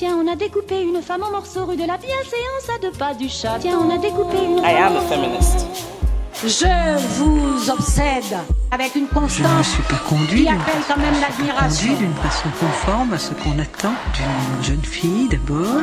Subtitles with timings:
[0.00, 3.12] Tiens, on a découpé une femme en morceaux rue de la bienséance à deux pas
[3.12, 3.58] du chat.
[3.60, 4.56] Tiens, on a découpé une.
[4.60, 5.66] I am a feminist.
[6.42, 8.38] Je vous obsède
[8.70, 11.94] avec une Je ne constance suis pas conduit qui appelle quand même l'admiration.
[11.98, 15.82] d'une façon conforme à ce qu'on attend d'une jeune fille d'abord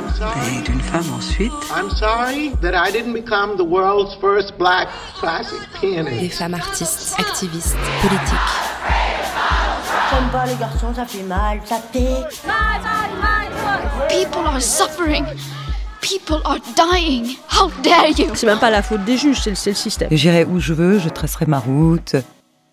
[0.52, 1.54] et d'une femme ensuite.
[1.70, 4.88] I'm sorry that I didn't become the world's first black
[5.20, 6.20] classic pianist.
[6.20, 8.34] Des femmes artistes, activistes, politiques.
[10.10, 12.42] J'aime pas les garçons, ça fait mal, ça pique.
[14.10, 15.26] People are suffering.
[16.02, 17.38] People are dying.
[17.50, 18.34] How dare you?
[18.36, 20.10] C'est même pas la faute des juges, c'est le, système.
[20.12, 22.16] J'irai où je veux, je tracerai ma route.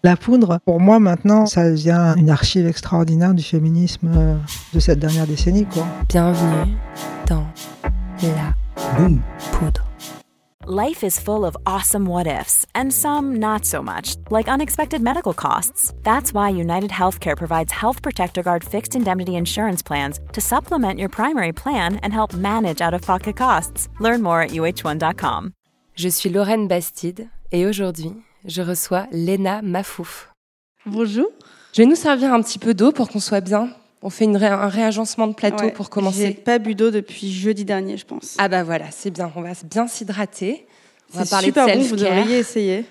[0.03, 4.37] La poudre, pour moi maintenant, ça devient une archive extraordinaire du féminisme euh,
[4.75, 5.65] de cette dernière décennie.
[5.65, 5.87] Quoi.
[6.09, 6.75] Bienvenue
[7.27, 7.47] dans
[8.23, 8.55] la
[8.99, 9.21] Boum.
[9.53, 9.83] poudre.
[10.67, 15.35] Life is full of awesome what ifs, and some not so much, like unexpected medical
[15.35, 15.93] costs.
[16.05, 21.11] That's why United Healthcare provides Health Protector Guard fixed indemnity insurance plans to supplement your
[21.11, 23.91] primary plan and help manage out of pocket costs.
[24.01, 25.53] Learn more at uh1.com.
[25.97, 28.15] Je suis Lorraine Bastide et aujourd'hui,
[28.47, 30.31] je reçois Léna Mafouf.
[30.87, 31.29] Bonjour.
[31.75, 33.69] Je vais nous servir un petit peu d'eau pour qu'on soit bien.
[34.07, 36.31] On fait une ré- un réagencement de plateau Ouais, pour J'ai commencer.
[36.35, 38.35] pas bu d'eau depuis jeudi dernier, je pense.
[38.39, 39.33] Ah bah voilà, c'est bien.
[39.35, 40.67] On va bien s'hydrater.
[41.15, 42.85] On va C'est parler super de bon, vous devriez essayer.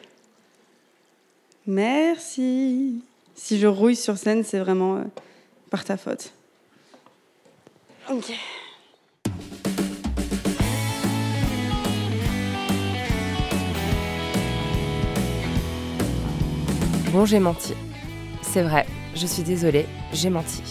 [1.67, 3.03] Merci.
[3.35, 5.03] Si je rouille sur scène, c'est vraiment euh,
[5.69, 6.33] par ta faute.
[8.09, 8.33] Ok.
[17.11, 17.73] Bon, j'ai menti.
[18.41, 20.61] C'est vrai, je suis désolée, j'ai menti.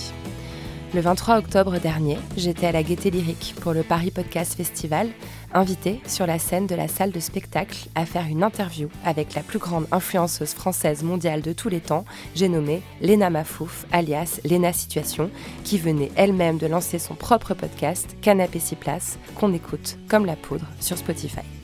[0.95, 5.09] Le 23 octobre dernier, j'étais à la Gaieté Lyrique pour le Paris Podcast Festival,
[5.55, 9.43] invitée sur la scène de la salle de spectacle à faire une interview avec la
[9.43, 12.05] plus grande influenceuse française mondiale de tous les temps,
[12.35, 15.31] j'ai nommé Léna Mafouf, alias Léna Situation,
[15.65, 20.37] qui venait elle-même de lancer son propre podcast, Canapé 6 places, qu'on écoute comme la
[20.37, 21.62] poudre sur Spotify.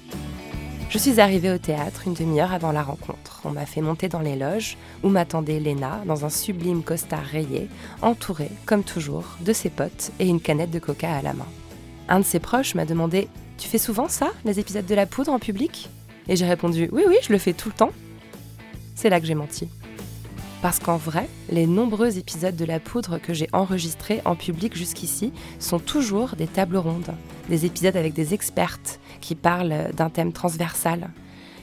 [0.91, 3.43] Je suis arrivée au théâtre une demi-heure avant la rencontre.
[3.45, 7.69] On m'a fait monter dans les loges où m'attendait Léna dans un sublime costard rayé,
[8.01, 11.47] entourée, comme toujours, de ses potes et une canette de coca à la main.
[12.09, 15.31] Un de ses proches m'a demandé Tu fais souvent ça, les épisodes de la poudre
[15.31, 15.91] en public?
[16.27, 17.93] Et j'ai répondu Oui, oui, je le fais tout le temps.
[18.95, 19.69] C'est là que j'ai menti.
[20.63, 25.33] Parce qu'en vrai, les nombreux épisodes de La Poudre que j'ai enregistrés en public jusqu'ici
[25.61, 27.15] sont toujours des tables rondes,
[27.49, 31.11] des épisodes avec des expertes qui parlent d'un thème transversal.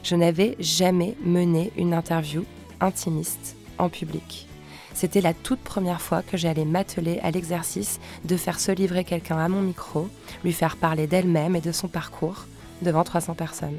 [0.02, 2.44] Je n'avais jamais mené une interview
[2.80, 4.46] intimiste en public.
[4.94, 9.38] C'était la toute première fois que j'allais m'atteler à l'exercice de faire se livrer quelqu'un
[9.38, 10.08] à mon micro,
[10.42, 12.46] lui faire parler d'elle-même et de son parcours
[12.82, 13.78] devant 300 personnes.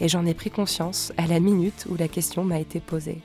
[0.00, 3.22] Et j'en ai pris conscience à la minute où la question m'a été posée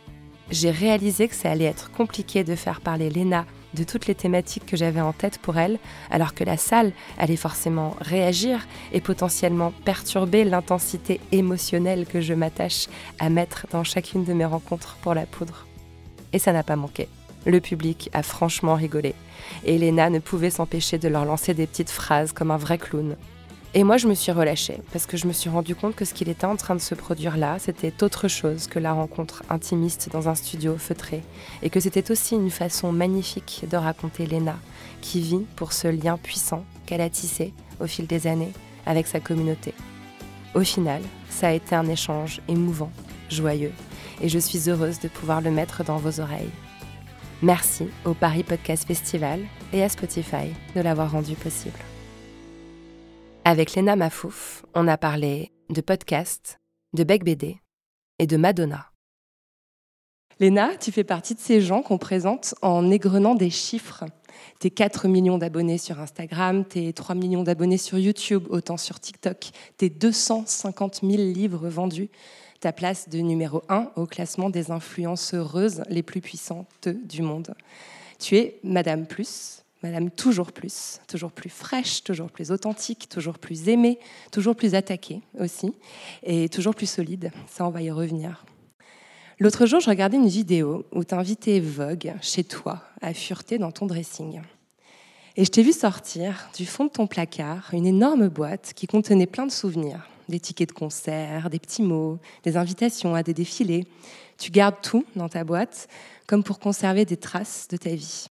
[0.50, 4.66] j'ai réalisé que ça allait être compliqué de faire parler Léna de toutes les thématiques
[4.66, 5.80] que j'avais en tête pour elle,
[6.10, 12.88] alors que la salle allait forcément réagir et potentiellement perturber l'intensité émotionnelle que je m'attache
[13.20, 15.66] à mettre dans chacune de mes rencontres pour la poudre.
[16.34, 17.08] Et ça n'a pas manqué.
[17.46, 19.16] Le public a franchement rigolé.
[19.64, 23.16] Et Léna ne pouvait s'empêcher de leur lancer des petites phrases comme un vrai clown.
[23.74, 26.14] Et moi, je me suis relâchée parce que je me suis rendu compte que ce
[26.14, 30.10] qu'il était en train de se produire là, c'était autre chose que la rencontre intimiste
[30.12, 31.22] dans un studio feutré.
[31.62, 34.58] Et que c'était aussi une façon magnifique de raconter Léna,
[35.02, 38.54] qui vit pour ce lien puissant qu'elle a tissé au fil des années
[38.86, 39.74] avec sa communauté.
[40.56, 42.92] Au final, ça a été un échange émouvant,
[43.30, 43.74] joyeux,
[44.22, 46.50] et je suis heureuse de pouvoir le mettre dans vos oreilles.
[47.44, 49.42] Merci au Paris Podcast Festival
[49.72, 51.78] et à Spotify de l'avoir rendu possible.
[53.50, 56.60] Avec Léna Mafouf, on a parlé de podcast,
[56.92, 57.62] de Bec BD
[58.20, 58.92] et de Madonna.
[60.42, 64.04] Léna, tu fais partie de ces gens qu'on présente en égrenant des chiffres.
[64.60, 69.52] Tes 4 millions d'abonnés sur Instagram, tes 3 millions d'abonnés sur YouTube, autant sur TikTok,
[69.78, 72.10] tes 250 000 livres vendus,
[72.60, 77.56] ta place de numéro 1 au classement des influenceuses les plus puissantes du monde.
[78.20, 83.70] Tu es Madame Plus, Madame toujours plus, toujours plus fraîche, toujours plus authentique, toujours plus
[83.70, 84.00] aimée,
[84.32, 85.72] toujours plus attaquée aussi,
[86.24, 87.32] et toujours plus solide.
[87.48, 88.44] Ça, on va y revenir.
[89.40, 93.86] L'autre jour, je regardais une vidéo où t'invitais Vogue chez toi à fureter dans ton
[93.86, 94.42] dressing.
[95.36, 99.28] Et je t'ai vu sortir du fond de ton placard une énorme boîte qui contenait
[99.28, 103.86] plein de souvenirs, des tickets de concert, des petits mots, des invitations à des défilés.
[104.40, 105.88] Tu gardes tout dans ta boîte
[106.26, 108.26] comme pour conserver des traces de ta vie.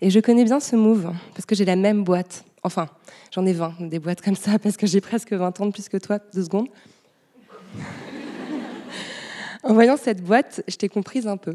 [0.00, 2.44] Et je connais bien ce move, parce que j'ai la même boîte.
[2.62, 2.88] Enfin,
[3.30, 5.88] j'en ai 20, des boîtes comme ça, parce que j'ai presque 20 ans de plus
[5.88, 6.18] que toi.
[6.32, 6.68] Deux secondes.
[9.62, 11.54] en voyant cette boîte, je t'ai comprise un peu.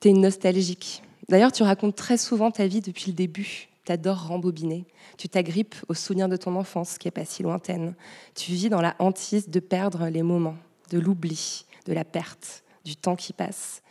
[0.00, 1.02] T'es une nostalgique.
[1.28, 3.68] D'ailleurs, tu racontes très souvent ta vie depuis le début.
[3.84, 4.84] T'adores rembobiner.
[5.16, 7.94] Tu t'agrippes aux souvenirs de ton enfance, qui est pas si lointaine.
[8.34, 10.56] Tu vis dans la hantise de perdre les moments,
[10.90, 13.82] de l'oubli, de la perte, du temps qui passe.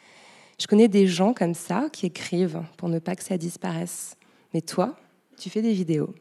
[0.59, 4.15] Je connais des gens comme ça qui écrivent pour ne pas que ça disparaisse.
[4.53, 4.95] Mais toi,
[5.37, 6.15] tu fais des vidéos.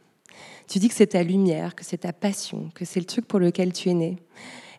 [0.68, 3.38] Tu dis que c'est ta lumière, que c'est ta passion, que c'est le truc pour
[3.38, 4.16] lequel tu es né.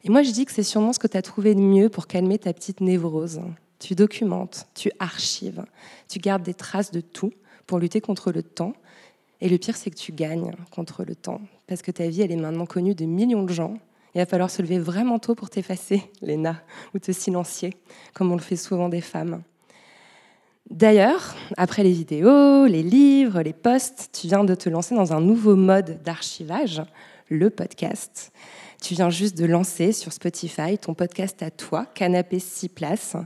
[0.04, 2.08] Et moi, je dis que c'est sûrement ce que tu as trouvé de mieux pour
[2.08, 3.42] calmer ta petite névrose.
[3.80, 5.66] Tu documentes, tu archives,
[6.08, 7.34] tu gardes des traces de tout
[7.66, 8.74] pour lutter contre le temps.
[9.42, 12.32] Et le pire, c'est que tu gagnes contre le temps, parce que ta vie, elle
[12.32, 13.78] est maintenant connue de millions de gens.
[14.18, 16.64] Il va falloir se lever vraiment tôt pour t'effacer, Léna,
[16.96, 17.78] ou te silencier,
[18.16, 19.44] comme on le fait souvent des femmes.
[20.72, 25.22] D'ailleurs, après les vidéos, les livres, les posts, tu viens de te lancer dans un
[25.22, 26.82] nouveau mode d'archivage,
[27.30, 28.32] le podcast.
[28.82, 33.18] Tu viens juste de lancer sur Spotify ton podcast à toi, Canapé 6 places,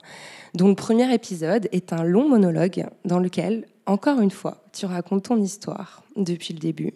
[0.55, 5.23] dont le premier épisode est un long monologue dans lequel, encore une fois, tu racontes
[5.23, 6.93] ton histoire depuis le début,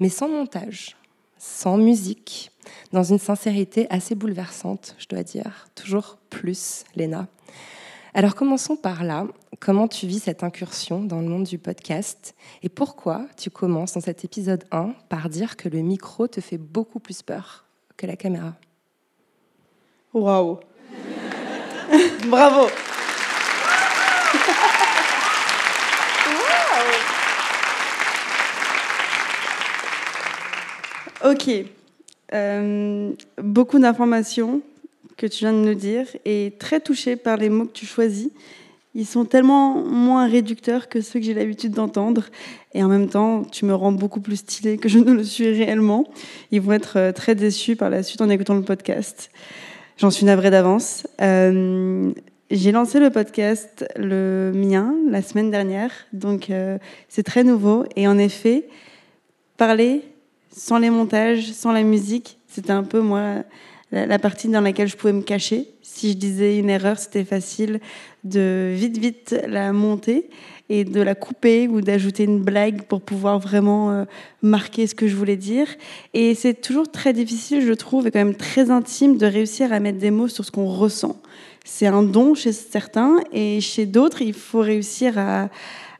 [0.00, 0.96] mais sans montage,
[1.44, 2.50] sans musique,
[2.92, 5.68] dans une sincérité assez bouleversante, je dois dire.
[5.74, 7.28] Toujours plus, Léna.
[8.14, 9.26] Alors commençons par là.
[9.60, 14.00] Comment tu vis cette incursion dans le monde du podcast et pourquoi tu commences dans
[14.00, 17.66] cet épisode 1 par dire que le micro te fait beaucoup plus peur
[17.98, 18.54] que la caméra?
[20.14, 20.60] Waouh
[22.28, 22.68] Bravo
[31.24, 31.50] Ok.
[32.34, 33.12] Euh,
[33.42, 34.60] beaucoup d'informations,
[35.16, 38.28] que tu viens de nous dire et très touchée par les mots que tu choisis.
[38.94, 42.24] Ils sont tellement moins réducteurs que ceux que j'ai l'habitude d'entendre.
[42.74, 45.48] Et en même temps, tu me rends beaucoup plus stylée que je ne le suis
[45.48, 46.06] réellement.
[46.50, 49.30] Ils vont être euh, très déçus par la suite en écoutant le podcast.
[49.96, 51.06] J'en suis navrée d'avance.
[51.22, 52.12] Euh,
[52.50, 55.90] j'ai lancé le podcast, le mien, la semaine dernière.
[56.12, 56.52] Donc,
[57.08, 57.84] c'est très nouveau.
[57.96, 58.68] Et en effet,
[59.56, 60.02] parler
[60.56, 63.42] sans les montages, sans la musique, c'était un peu, moi,
[63.90, 65.68] la, partie dans laquelle je pouvais me cacher.
[65.82, 67.80] Si je disais une erreur, c'était facile
[68.22, 70.30] de vite, vite la monter
[70.68, 74.04] et de la couper ou d'ajouter une blague pour pouvoir vraiment euh,
[74.42, 75.66] marquer ce que je voulais dire.
[76.14, 79.80] Et c'est toujours très difficile, je trouve, et quand même très intime de réussir à
[79.80, 81.20] mettre des mots sur ce qu'on ressent.
[81.64, 85.48] C'est un don chez certains et chez d'autres, il faut réussir à,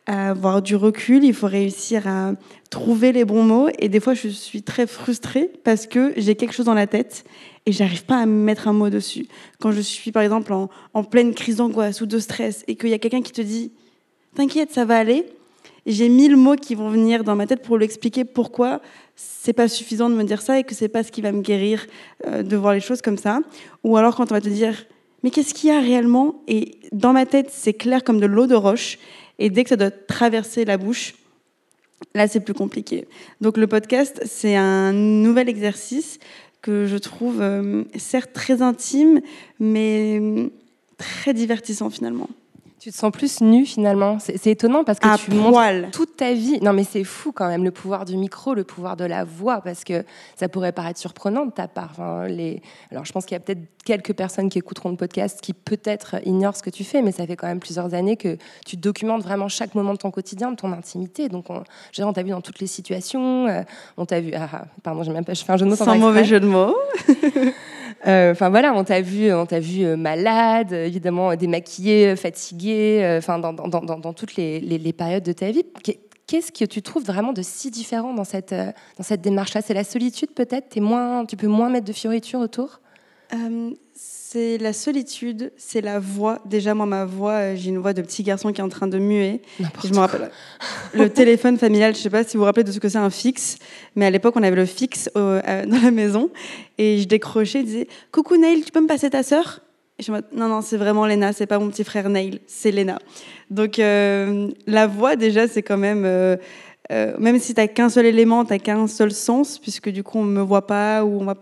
[0.06, 2.32] avoir du recul, il faut réussir à
[2.70, 3.68] trouver les bons mots.
[3.78, 7.24] Et des fois, je suis très frustrée parce que j'ai quelque chose dans la tête
[7.66, 9.26] et j'arrive pas à mettre un mot dessus.
[9.60, 12.94] Quand je suis par exemple en, pleine crise d'angoisse ou de stress et qu'il y
[12.94, 13.72] a quelqu'un qui te dit
[14.34, 15.24] T'inquiète, ça va aller,
[15.86, 18.80] j'ai mille mots qui vont venir dans ma tête pour lui expliquer pourquoi
[19.14, 21.40] c'est pas suffisant de me dire ça et que c'est pas ce qui va me
[21.40, 21.86] guérir
[22.26, 23.40] euh, de voir les choses comme ça.
[23.84, 24.74] Ou alors quand on va te dire
[25.24, 26.42] mais qu'est-ce qu'il y a réellement?
[26.48, 28.98] Et dans ma tête, c'est clair comme de l'eau de roche.
[29.38, 31.14] Et dès que ça doit traverser la bouche,
[32.14, 33.06] là, c'est plus compliqué.
[33.40, 36.18] Donc le podcast, c'est un nouvel exercice
[36.62, 39.20] que je trouve euh, certes très intime,
[39.60, 40.48] mais euh,
[40.96, 42.28] très divertissant finalement.
[42.84, 44.18] Tu te sens plus nu finalement.
[44.18, 46.60] C'est étonnant parce que tu montres toute ta vie.
[46.60, 49.62] Non mais c'est fou quand même le pouvoir du micro, le pouvoir de la voix
[49.62, 50.04] parce que
[50.36, 51.92] ça pourrait paraître surprenant de ta part.
[51.92, 52.60] Enfin, les...
[52.90, 56.16] Alors je pense qu'il y a peut-être quelques personnes qui écouteront le podcast qui peut-être
[56.26, 58.36] ignorent ce que tu fais, mais ça fait quand même plusieurs années que
[58.66, 61.30] tu documentes vraiment chaque moment de ton quotidien, de ton intimité.
[61.30, 61.64] Donc on,
[62.00, 63.46] on t'a vu dans toutes les situations.
[63.46, 63.62] Euh,
[63.96, 64.32] on t'a vu.
[64.34, 65.32] Ah, ah, pardon, j'ai même pas.
[65.32, 66.76] Je fais un jeu de mots sans mauvais jeu de mots.
[68.06, 73.18] Euh, enfin voilà, on t'a vu, on t'a vu euh, malade, évidemment démaquillée, fatiguée, euh,
[73.18, 75.64] enfin dans, dans, dans, dans, toutes les, les, périodes de ta vie.
[76.26, 79.62] Qu'est-ce que tu trouves vraiment de si différent dans cette, dans cette démarche-là?
[79.62, 80.78] C'est la solitude peut-être?
[80.80, 82.80] Moins, Tu peux moins mettre de fioritures autour?
[84.34, 86.40] C'est la solitude, c'est la voix.
[86.44, 88.98] Déjà, moi, ma voix, j'ai une voix de petit garçon qui est en train de
[88.98, 89.42] muer.
[89.84, 90.30] Je me rappelle.
[90.92, 92.98] Le téléphone familial, je ne sais pas si vous vous rappelez de ce que c'est
[92.98, 93.58] un fixe,
[93.94, 96.30] mais à l'époque, on avait le fixe euh, dans la maison.
[96.78, 99.60] Et je décrochais, je disais Coucou Neil, tu peux me passer ta sœur?
[100.00, 102.72] Et je me Non, non, c'est vraiment Léna, c'est pas mon petit frère Neil, c'est
[102.72, 102.98] Léna.
[103.50, 106.04] Donc, euh, la voix, déjà, c'est quand même.
[106.92, 110.02] Euh, même si tu n'as qu'un seul élément, tu n'as qu'un seul sens, puisque du
[110.02, 111.34] coup on ne me voit pas ou on va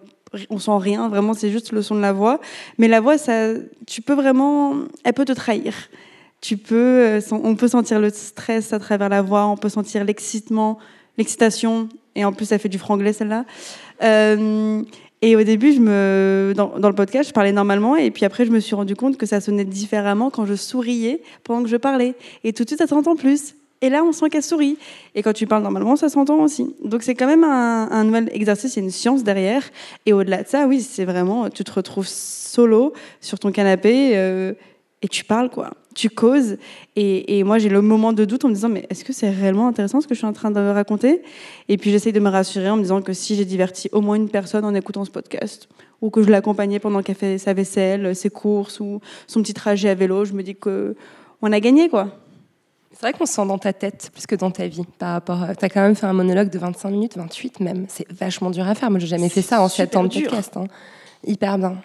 [0.51, 2.41] on sent rien, vraiment, c'est juste le son de la voix.
[2.79, 3.55] Mais la voix, ça,
[3.87, 4.75] tu peux vraiment,
[5.05, 5.75] elle peut te trahir.
[6.41, 10.05] Tu peux, euh, on peut sentir le stress à travers la voix, on peut sentir
[10.05, 10.79] l'excitement,
[11.17, 13.45] l'excitation, et en plus, ça fait du franglais celle-là.
[14.03, 14.83] Euh,
[15.25, 18.45] et au début, je me, dans, dans, le podcast, je parlais normalement, et puis après,
[18.45, 21.77] je me suis rendu compte que ça sonnait différemment quand je souriais pendant que je
[21.77, 22.15] parlais.
[22.43, 23.55] Et tout de suite, ça s'entend plus.
[23.83, 24.79] Et là, on sent qu'elle sourit.
[25.15, 26.75] Et quand tu parles normalement, ça s'entend aussi.
[26.85, 29.63] Donc c'est quand même un, nouvel exercice, il y a une science derrière.
[30.07, 34.17] Et au-delà de ça, oui, c'est vraiment, tu te retrouves solo sur ton canapé.
[34.17, 34.55] Euh,
[35.03, 35.73] et tu parles, quoi.
[35.97, 36.59] Tu causes.
[36.95, 39.67] Et, moi, j'ai le moment de doute en me disant, mais est-ce que c'est réellement
[39.67, 41.23] intéressant ce que je suis en train de raconter?
[41.69, 44.15] Et puis, j'essaye de me rassurer en me disant que si j'ai diverti au moins
[44.15, 45.69] une personne en écoutant ce podcast,
[46.01, 49.89] ou que je l'accompagnais pendant qu'elle fait sa vaisselle, ses courses, ou son petit trajet
[49.89, 50.95] à vélo, je me dis que
[51.43, 52.22] on a gagné, quoi.
[53.03, 55.45] C'est vrai qu'on se sent dans ta tête plus que dans ta vie par rapport.
[55.59, 57.87] Tu as quand même fait un monologue de 25 minutes, 28 même.
[57.89, 58.93] C'est vachement dur à faire.
[58.93, 60.57] Moi, j'ai jamais fait ça en 7 ans de podcast.
[60.57, 60.67] Hein.
[61.27, 61.79] Hyper bien.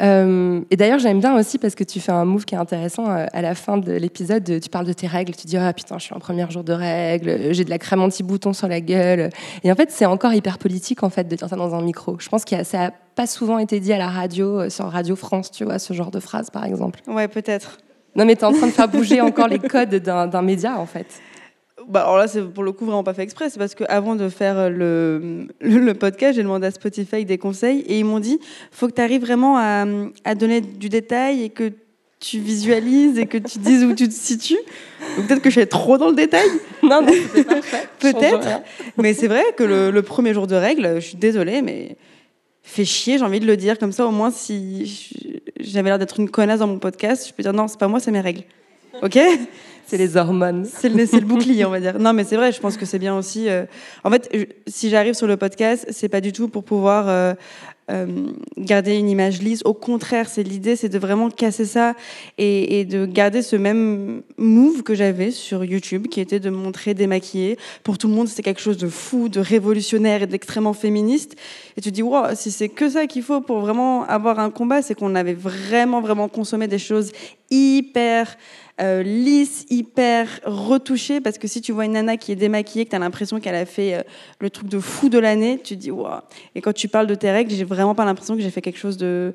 [0.00, 3.10] Euh, et d'ailleurs, j'aime bien aussi parce que tu fais un move qui est intéressant
[3.10, 4.58] euh, à la fin de l'épisode.
[4.58, 6.72] Tu parles de tes règles, tu dis ah putain, je suis en premier jour de
[6.72, 9.28] règles, j'ai de la crème anti-bouton sur la gueule.
[9.64, 12.16] Et en fait, c'est encore hyper politique en fait de dire ça dans un micro.
[12.18, 15.14] Je pense que ça a pas souvent été dit à la radio, euh, sur Radio
[15.14, 17.00] France, tu vois, ce genre de phrase par exemple.
[17.06, 17.76] Ouais, peut-être.
[18.14, 20.86] Non, mais tu es en train de faire bouger encore les codes d'un média en
[20.86, 21.06] fait.
[21.88, 23.50] Bah, alors là, c'est pour le coup vraiment pas fait exprès.
[23.50, 27.98] C'est parce qu'avant de faire le, le, podcast, j'ai demandé à Spotify des conseils et
[27.98, 28.38] ils m'ont dit
[28.70, 29.84] faut que tu arrives vraiment à,
[30.24, 31.72] à, donner du détail et que
[32.20, 34.60] tu visualises et que tu dises où tu te situes.
[35.16, 36.48] Peut-être que je suis trop dans le détail.
[36.82, 37.12] Non, non.
[38.00, 38.60] Peut-être.
[38.98, 41.96] Mais c'est vrai que le, le, premier jour de règles, je suis désolée, mais
[42.62, 43.78] fait chier, j'ai envie de le dire.
[43.78, 45.10] Comme ça, au moins, si
[45.60, 48.00] j'avais l'air d'être une connasse dans mon podcast, je peux dire non, c'est pas moi,
[48.00, 48.44] c'est mes règles.
[49.02, 49.18] Ok?
[49.84, 50.64] C'est les hormones.
[50.64, 51.98] C'est le, le, bouclier, on va dire.
[51.98, 53.48] Non, mais c'est vrai, je pense que c'est bien aussi.
[53.48, 53.64] Euh...
[54.04, 57.34] En fait, je, si j'arrive sur le podcast, c'est pas du tout pour pouvoir euh,
[57.90, 59.60] euh, garder une image lisse.
[59.64, 61.94] Au contraire, c'est l'idée, c'est de vraiment casser ça
[62.38, 67.58] et, de garder ce même move que j'avais sur YouTube, qui était de montrer démaquillé.
[67.82, 71.34] Pour tout le monde, c'était quelque chose de fou, de révolutionnaire et d'extrêmement féministe.
[71.76, 74.50] Et tu te dis, wow, si c'est que ça qu'il faut pour vraiment avoir un
[74.50, 77.10] combat, c'est qu'on avait vraiment, vraiment consommé des choses
[77.50, 78.36] hyper
[78.80, 82.90] euh, lisse, hyper retouchée, parce que si tu vois une nana qui est démaquillée, que
[82.90, 84.02] tu as l'impression qu'elle a fait euh,
[84.40, 86.20] le truc de fou de l'année, tu te dis waouh.
[86.54, 88.78] Et quand tu parles de tes règles, j'ai vraiment pas l'impression que j'ai fait quelque
[88.78, 89.34] chose de,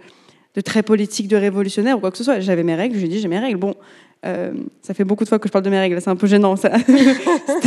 [0.56, 2.40] de, très politique, de révolutionnaire ou quoi que ce soit.
[2.40, 3.60] J'avais mes règles, je lui ai dit j'ai mes règles.
[3.60, 3.76] Bon,
[4.26, 6.28] euh, ça fait beaucoup de fois que je parle de mes règles, c'est un peu
[6.28, 6.72] gênant ça.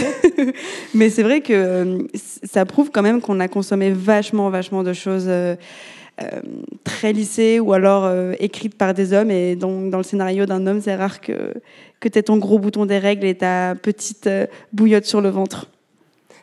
[0.94, 5.30] Mais c'est vrai que ça prouve quand même qu'on a consommé vachement, vachement de choses.
[6.22, 6.40] Euh,
[6.84, 9.30] très lissées ou alors euh, écrites par des hommes.
[9.30, 11.54] Et donc, dans le scénario d'un homme, c'est rare que,
[11.98, 15.30] que tu aies ton gros bouton des règles et ta petite euh, bouillotte sur le
[15.30, 15.68] ventre.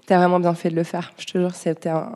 [0.08, 1.12] Tu as vraiment bien fait de le faire.
[1.18, 2.16] Je te jure, c'était un,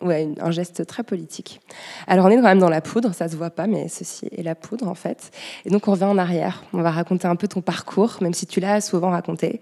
[0.00, 1.60] ouais, un geste très politique.
[2.06, 4.44] Alors, on est quand même dans la poudre, ça se voit pas, mais ceci est
[4.44, 5.32] la poudre, en fait.
[5.64, 6.62] Et donc, on revient en arrière.
[6.72, 9.60] On va raconter un peu ton parcours, même si tu l'as souvent raconté.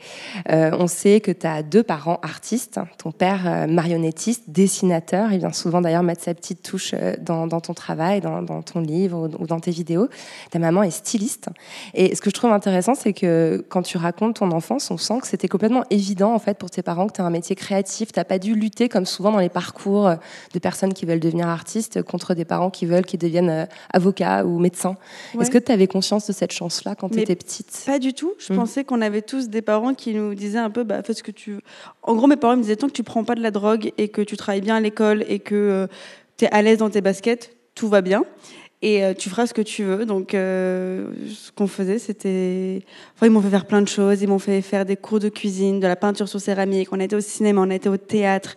[0.51, 2.81] Euh, on sait que tu as deux parents artistes.
[2.99, 5.33] Ton père, euh, marionnettiste, dessinateur.
[5.33, 8.61] Il vient souvent d'ailleurs mettre sa petite touche euh, dans, dans ton travail, dans, dans,
[8.61, 10.09] ton livre ou dans tes vidéos.
[10.51, 11.49] Ta maman est styliste.
[11.95, 15.21] Et ce que je trouve intéressant, c'est que quand tu racontes ton enfance, on sent
[15.23, 18.13] que c'était complètement évident, en fait, pour tes parents que tu as un métier créatif.
[18.13, 20.11] Tu n'as pas dû lutter, comme souvent dans les parcours
[20.53, 24.45] de personnes qui veulent devenir artistes contre des parents qui veulent qu'ils deviennent euh, avocats
[24.45, 24.97] ou médecins.
[25.35, 25.43] Ouais.
[25.43, 27.83] Est-ce que tu avais conscience de cette chance-là quand tu étais petite?
[27.87, 28.33] Pas du tout.
[28.39, 28.57] Je mmh.
[28.57, 31.31] pensais qu'on avait tous des parents qui nous disaient un peu bah, fais ce que
[31.31, 31.61] tu veux.
[32.03, 34.09] En gros, mes parents me disaient tant que tu prends pas de la drogue et
[34.09, 35.87] que tu travailles bien à l'école et que euh,
[36.37, 38.25] tu es à l'aise dans tes baskets, tout va bien
[38.83, 40.05] et euh, tu feras ce que tu veux.
[40.05, 42.83] Donc, euh, ce qu'on faisait, c'était.
[43.15, 44.23] Enfin, ils m'ont fait faire plein de choses.
[44.23, 46.89] Ils m'ont fait faire des cours de cuisine, de la peinture sur céramique.
[46.93, 48.55] On était au cinéma, on était au théâtre.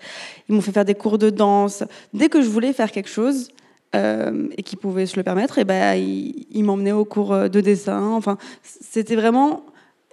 [0.49, 1.83] Ils m'ont fait faire des cours de danse.
[2.13, 3.49] Dès que je voulais faire quelque chose
[3.95, 7.61] euh, et qu'ils pouvaient se le permettre, et ben, ils, ils m'emmenaient au cours de
[7.61, 8.11] dessin.
[8.11, 9.63] Enfin, c'était vraiment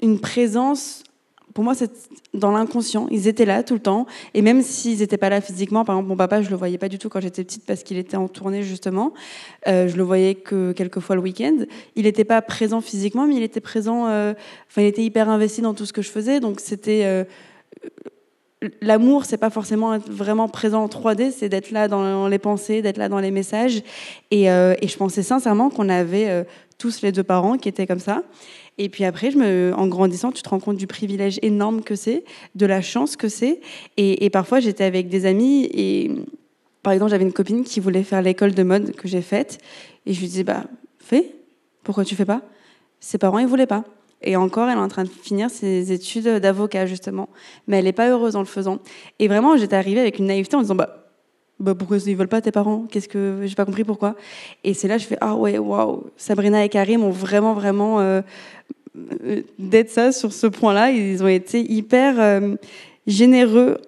[0.03, 1.03] une présence
[1.57, 1.91] pour moi, c'est
[2.35, 3.09] dans l'inconscient.
[3.11, 4.05] Ils étaient là tout le temps.
[4.35, 6.91] Et même s'ils n'étaient pas là physiquement, par exemple, mon papa, je le voyais pas
[6.91, 9.15] du tout quand j'étais petite parce qu'il était en tournée, justement.
[9.67, 11.57] Euh, je le voyais que quelques fois le week-end.
[11.95, 14.07] Il n'était pas présent physiquement, mais il était présent.
[14.07, 14.35] Euh,
[14.69, 16.41] enfin, il était hyper investi dans tout ce que je faisais.
[16.41, 17.07] Donc, c'était.
[17.07, 17.25] Euh,
[18.81, 22.81] L'amour, c'est pas forcément être vraiment présent en 3D, c'est d'être là dans les pensées,
[22.81, 23.83] d'être là dans les messages.
[24.31, 26.45] Et, euh, je pensais sincèrement qu'on avait euh,
[26.79, 28.23] tous les deux parents qui étaient comme ça.
[28.79, 29.31] Et puis après,
[29.73, 33.29] en grandissant, tu te rends compte du privilège énorme que c'est, de la chance que
[33.29, 33.61] c'est.
[33.97, 36.11] Et, et, parfois, j'étais avec des amis et,
[36.83, 39.59] par exemple, j'avais une copine qui voulait faire l'école de mode que j'ai faite.
[40.05, 40.65] Et je lui disais, bah,
[40.99, 41.35] fais.
[41.83, 42.43] Pourquoi tu fais pas?
[43.01, 43.85] Ses parents, ils voulaient pas.
[44.23, 47.29] Et encore, elle est en train de finir ses études d'avocat, justement.
[47.67, 48.79] Mais elle n'est pas heureuse en le faisant.
[49.19, 51.06] Et vraiment, j'étais arrivée avec une naïveté en disant, bah,
[51.59, 52.87] bah, pourquoi ils veulent pas tes parents?
[52.91, 54.15] Qu'est-ce que j'ai pas compris pourquoi
[54.65, 58.21] Et c'est là je fais ah ouais waouh Sabrina et Karim ont vraiment vraiment euh,
[59.59, 60.91] d'être ça sur ce point-là.
[60.91, 62.57] Ils ont été hyper euh,
[63.07, 63.79] généreux.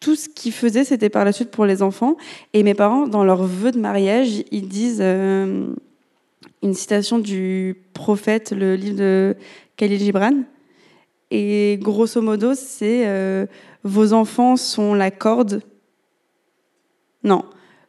[0.00, 2.16] Tout ce qu'ils faisaient, c'était par la suite pour les enfants.
[2.52, 5.66] Et mes parents, dans leur vœu de mariage, ils disent euh,
[6.62, 9.36] une citation du prophète, le livre de
[9.76, 10.42] Khalil Gibran.
[11.30, 13.46] Et grosso modo, c'est euh,
[13.82, 15.62] vos enfants sont la corde
[17.26, 17.44] non.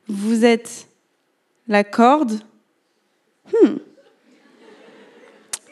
[0.07, 0.87] Vous êtes
[1.67, 2.39] la corde.
[3.47, 3.75] Hmm.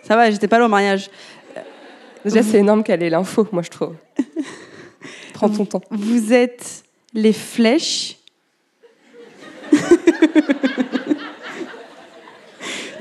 [0.03, 1.09] Ça va, j'étais pas là au mariage.
[2.23, 3.95] Déjà, c'est énorme qu'elle ait l'info, moi, je trouve.
[5.33, 5.81] Prends ton temps.
[5.89, 8.17] Vous êtes les flèches.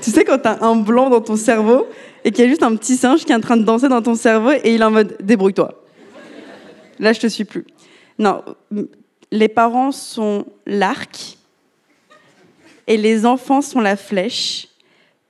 [0.03, 1.87] tu sais, quand t'as un blanc dans ton cerveau
[2.25, 4.03] et qu'il y a juste un petit singe qui est en train de danser dans
[4.03, 5.83] ton cerveau et il est en mode débrouille-toi.
[6.99, 7.67] Là, je te suis plus.
[8.19, 8.43] Non,
[9.35, 11.37] les parents sont l'arc
[12.87, 14.69] et les enfants sont la flèche.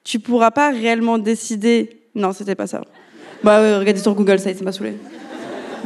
[0.04, 2.02] Tu pourras pas réellement décider.
[2.14, 2.82] Non, c'était pas ça.
[3.42, 4.94] Bah, ouais, regardez sur Google, ça, ça m'a saoulé.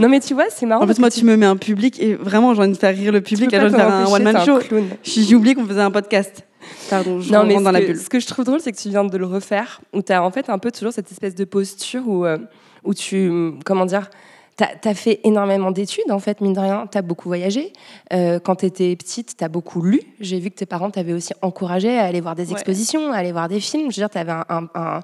[0.01, 0.83] Non, mais tu vois, c'est marrant.
[0.83, 1.25] En plus, moi, tu...
[1.25, 3.55] me mets un public et vraiment, j'ai envie de faire rire le public.
[3.55, 4.59] Alors, faire un one-man show.
[5.05, 6.45] J'ai oublié qu'on faisait un podcast.
[6.91, 7.99] Pardon, je non, mais dans la que, bulle.
[7.99, 10.25] Ce que je trouve drôle, c'est que tu viens de le refaire, où tu as
[10.25, 12.37] en fait un peu toujours cette espèce de posture où, euh,
[12.83, 13.53] où tu.
[13.65, 14.11] Comment dire
[14.59, 16.88] tu as, fait énormément d'études, en fait, mine de rien.
[16.91, 17.73] Tu as beaucoup voyagé.
[18.12, 20.00] Euh, quand tu étais petite, tu as beaucoup lu.
[20.19, 23.31] J'ai vu que tes parents t'avaient aussi encouragé à aller voir des expositions, à aller
[23.31, 23.93] voir des films.
[23.93, 25.00] Je veux dire, tu avais un, un,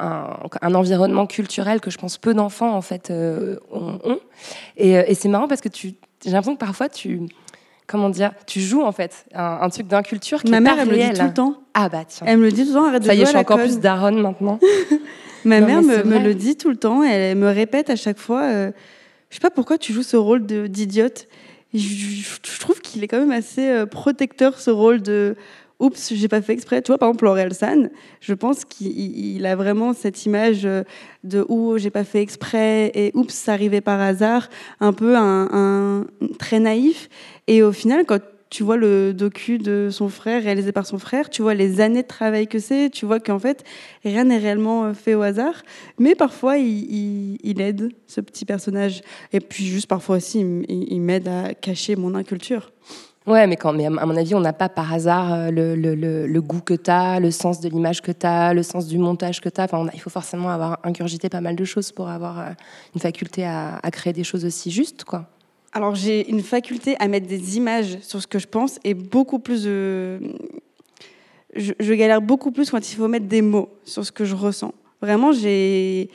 [0.00, 4.18] un, un, environnement culturel que je pense peu d'enfants, en fait, euh, ont.
[4.78, 5.94] Et, euh, et c'est marrant parce que j'ai
[6.24, 7.28] l'impression que parfois, tu
[7.86, 10.82] comment dire, tu joues en fait un, un truc d'inculture qui Ma est mère, pas
[10.82, 11.06] elle réel.
[11.08, 11.54] me le dit tout le temps.
[11.74, 12.26] Ah bah tiens.
[12.28, 13.58] Elle me le dit tout le temps, arrête de Ça y est, je suis encore
[13.58, 13.66] conne.
[13.68, 14.58] plus daronne maintenant.
[15.44, 18.44] Ma Non, mère me, le dit tout le temps, elle me répète à chaque fois,
[18.44, 18.70] euh,
[19.28, 21.26] je sais pas pourquoi tu joues ce rôle d'idiote.
[21.74, 25.36] Je, je- je trouve qu'il est quand même assez euh, protecteur, ce rôle de
[25.80, 26.82] oups, j'ai pas fait exprès.
[26.82, 27.90] Tu vois, par exemple, Laurel San,
[28.20, 30.82] je pense qu'il il- il a vraiment cette image euh,
[31.24, 34.48] de ouh, j'ai pas fait exprès et oups, ça arrivait par hasard,
[34.80, 36.06] un peu un,
[36.38, 37.08] très naïf.
[37.46, 41.28] Et au final, quand tu vois le docu de son frère, réalisé par son frère,
[41.28, 43.64] tu vois les années de travail que c'est, tu vois qu'en fait,
[44.04, 45.62] rien n'est réellement euh, fait au hasard.
[45.98, 49.00] Mais parfois, il, aide ce petit personnage.
[49.32, 52.70] Et puis, juste parfois aussi, il- il m'aide à cacher mon inculture.
[53.26, 56.60] Ouais, mais, quand, mais à mon avis, on n'a pas par hasard euh, le, goût
[56.60, 59.48] que tu as, le sens de l'image que tu as, le sens du montage que
[59.48, 59.66] tu as.
[59.94, 62.50] Il faut forcément avoir ingurgité pas mal de choses pour avoir euh,
[62.94, 65.26] une faculté à, créer des choses aussi justes, quoi.
[65.72, 69.40] Alors, j'ai une faculté à mettre des images sur ce que je pense et beaucoup
[69.40, 70.20] plus de.
[71.56, 74.72] Je galère beaucoup plus quand il faut mettre des mots sur ce que je ressens.
[75.00, 76.10] Vraiment, j'ai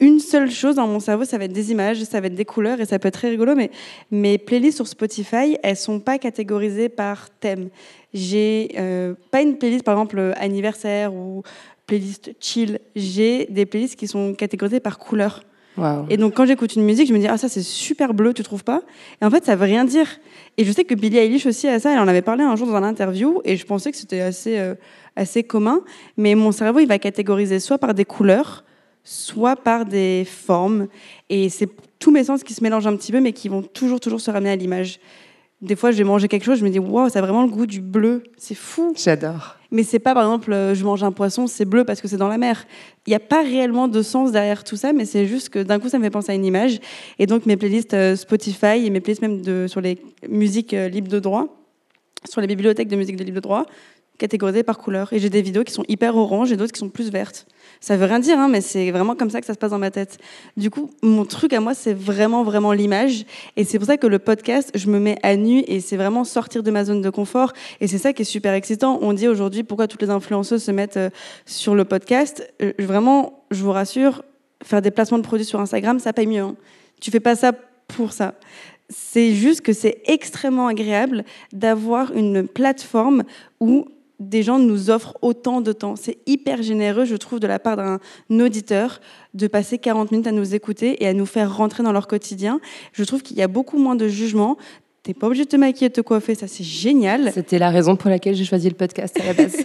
[0.00, 2.44] une seule chose dans mon cerveau, ça va être des images, ça va être des
[2.44, 3.70] couleurs et ça peut être très rigolo, mais
[4.10, 7.68] mes playlists sur Spotify, elles sont pas catégorisées par thème.
[8.14, 11.42] J'ai euh, pas une playlist, par exemple, euh, anniversaire ou
[11.86, 12.80] playlist chill.
[12.96, 15.42] J'ai des playlists qui sont catégorisées par couleur.
[15.76, 16.06] Waouh.
[16.10, 18.42] Et donc, quand j'écoute une musique, je me dis, ah, ça, c'est super bleu, tu
[18.42, 18.82] trouves pas?
[19.20, 20.08] Et en fait, ça veut rien dire.
[20.56, 22.66] Et je sais que Billie Eilish aussi a ça, elle en avait parlé un jour
[22.66, 24.74] dans un interview, et je pensais que c'était assez, euh,
[25.14, 25.82] assez commun.
[26.16, 28.64] Mais mon cerveau, il va catégoriser soit par des couleurs,
[29.04, 30.88] soit par des formes.
[31.28, 34.00] Et c'est tous mes sens qui se mélangent un petit peu, mais qui vont toujours,
[34.00, 35.00] toujours se ramener à l'image.
[35.60, 37.50] Des fois, je vais manger quelque chose, je me dis, waouh, ça a vraiment le
[37.50, 38.22] goût du bleu.
[38.38, 38.94] C'est fou.
[38.96, 39.56] J'adore.
[39.70, 42.16] Mais c'est pas, par exemple, euh, je mange un poisson, c'est bleu parce que c'est
[42.16, 42.66] dans la mer.
[43.06, 45.78] Il n'y a pas réellement de sens derrière tout ça, mais c'est juste que d'un
[45.78, 46.80] coup, ça me fait penser à une image.
[47.18, 50.88] Et donc, mes playlists euh, Spotify et mes playlists même de, sur les musiques euh,
[50.88, 51.46] libres de droit,
[52.28, 53.66] sur les bibliothèques de musique de libre de droit,
[54.18, 55.12] catégorisées par couleur.
[55.12, 57.46] Et j'ai des vidéos qui sont hyper orange et d'autres qui sont plus vertes.
[57.82, 59.78] Ça veut rien dire, hein, mais c'est vraiment comme ça que ça se passe dans
[59.78, 60.18] ma tête.
[60.58, 63.24] Du coup, mon truc à moi, c'est vraiment, vraiment l'image.
[63.56, 66.24] Et c'est pour ça que le podcast, je me mets à nu et c'est vraiment
[66.24, 67.54] sortir de ma zone de confort.
[67.80, 68.98] Et c'est ça qui est super excitant.
[69.00, 71.08] On dit aujourd'hui pourquoi toutes les influenceuses se mettent euh,
[71.46, 72.46] sur le podcast?
[72.60, 74.22] Euh, vraiment, je vous rassure,
[74.62, 76.42] faire des placements de produits sur Instagram, ça paye mieux.
[76.42, 76.56] hein.
[77.00, 77.52] Tu fais pas ça
[77.88, 78.34] pour ça.
[78.90, 83.22] C'est juste que c'est extrêmement agréable d'avoir une plateforme
[83.58, 83.86] où
[84.20, 85.96] des gens nous offrent autant de temps.
[85.96, 87.98] C'est hyper généreux, je trouve, de la part d'un
[88.38, 89.00] auditeur
[89.34, 92.60] de passer 40 minutes à nous écouter et à nous faire rentrer dans leur quotidien.
[92.92, 94.58] Je trouve qu'il y a beaucoup moins de jugement.
[95.02, 97.32] T'es pas obligé de te maquiller, de te coiffer, ça c'est génial.
[97.32, 99.56] C'était la raison pour laquelle j'ai choisi le podcast à la base.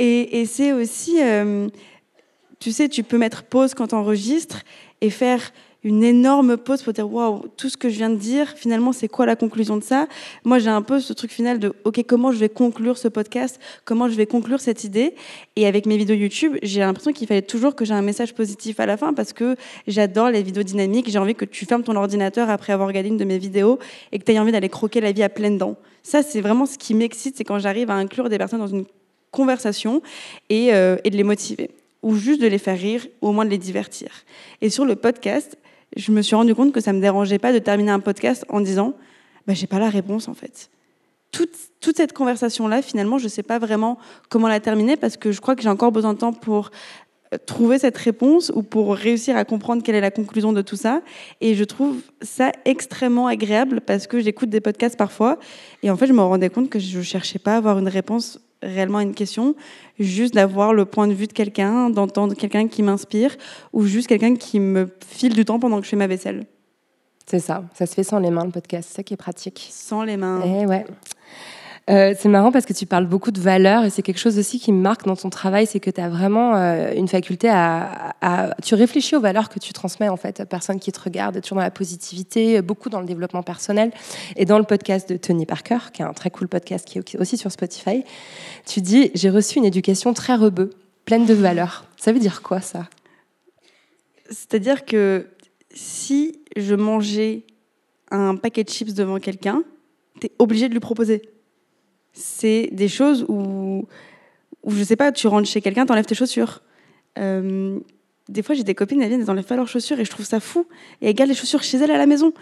[0.00, 1.68] Et, et c'est aussi, euh,
[2.60, 4.62] tu sais, tu peux mettre pause quand tu enregistres
[5.00, 5.52] et faire
[5.84, 9.06] une énorme pause pour dire waouh, tout ce que je viens de dire, finalement, c'est
[9.06, 10.08] quoi la conclusion de ça?
[10.44, 13.60] Moi, j'ai un peu ce truc final de ok, comment je vais conclure ce podcast?
[13.84, 15.14] Comment je vais conclure cette idée?
[15.54, 18.80] Et avec mes vidéos YouTube, j'ai l'impression qu'il fallait toujours que j'ai un message positif
[18.80, 19.54] à la fin parce que
[19.86, 21.08] j'adore les vidéos dynamiques.
[21.10, 23.78] J'ai envie que tu fermes ton ordinateur après avoir regardé une de mes vidéos
[24.10, 25.76] et que tu aies envie d'aller croquer la vie à pleines dents.
[26.02, 28.84] Ça, c'est vraiment ce qui m'excite, c'est quand j'arrive à inclure des personnes dans une
[29.30, 30.02] conversation
[30.48, 31.70] et, euh, et de les motiver
[32.02, 34.10] ou juste de les faire rire ou au moins de les divertir.
[34.60, 35.58] Et sur le podcast,
[35.96, 38.60] je me suis rendu compte que ça me dérangeait pas de terminer un podcast en
[38.60, 38.94] disant
[39.46, 40.70] bah, j'ai pas la réponse en fait.
[41.32, 45.40] Toute, toute cette conversation-là, finalement, je sais pas vraiment comment la terminer parce que je
[45.40, 46.70] crois que j'ai encore besoin de temps pour
[47.34, 50.76] euh, trouver cette réponse ou pour réussir à comprendre quelle est la conclusion de tout
[50.76, 51.02] ça.
[51.40, 55.38] Et je trouve ça extrêmement agréable parce que j'écoute des podcasts parfois
[55.82, 58.40] et en fait, je me rendais compte que je cherchais pas à avoir une réponse
[58.62, 59.54] réellement à une question,
[59.98, 63.36] juste d'avoir le point de vue de quelqu'un, d'entendre quelqu'un qui m'inspire,
[63.72, 66.46] ou juste quelqu'un qui me file du temps pendant que je fais ma vaisselle.
[67.26, 69.68] C'est ça, ça se fait sans les mains le podcast, c'est ça qui est pratique.
[69.70, 70.40] Sans les mains.
[70.44, 70.86] Eh ouais.
[71.88, 74.60] Euh, c'est marrant parce que tu parles beaucoup de valeurs et c'est quelque chose aussi
[74.60, 78.14] qui me marque dans ton travail, c'est que tu as vraiment euh, une faculté à,
[78.62, 81.56] Tu réfléchis aux valeurs que tu transmets en fait à personnes qui te regardent, toujours
[81.56, 83.90] dans la positivité, beaucoup dans le développement personnel.
[84.36, 87.18] Et dans le podcast de Tony Parker, qui est un très cool podcast qui est
[87.18, 88.04] aussi sur Spotify,
[88.66, 90.70] tu dis J'ai reçu une éducation très rebeu,
[91.06, 91.86] pleine de valeurs.
[91.96, 92.88] Ça veut dire quoi ça?
[94.28, 95.26] C'est-à-dire que
[95.72, 97.44] si je mangeais
[98.10, 99.62] un paquet de chips devant quelqu'un,
[100.20, 101.22] tu es obligé de lui proposer
[102.12, 103.86] c'est des choses où,
[104.62, 106.62] où, je sais pas, tu rentres chez quelqu'un, t'enlèves tes chaussures.
[107.18, 107.78] Euh,
[108.28, 110.26] des fois, j'ai des copines, elles viennent, elles n'enlèvent pas leurs chaussures et je trouve
[110.26, 110.66] ça fou.
[111.00, 112.32] Et elles gardent les chaussures chez elles à la maison.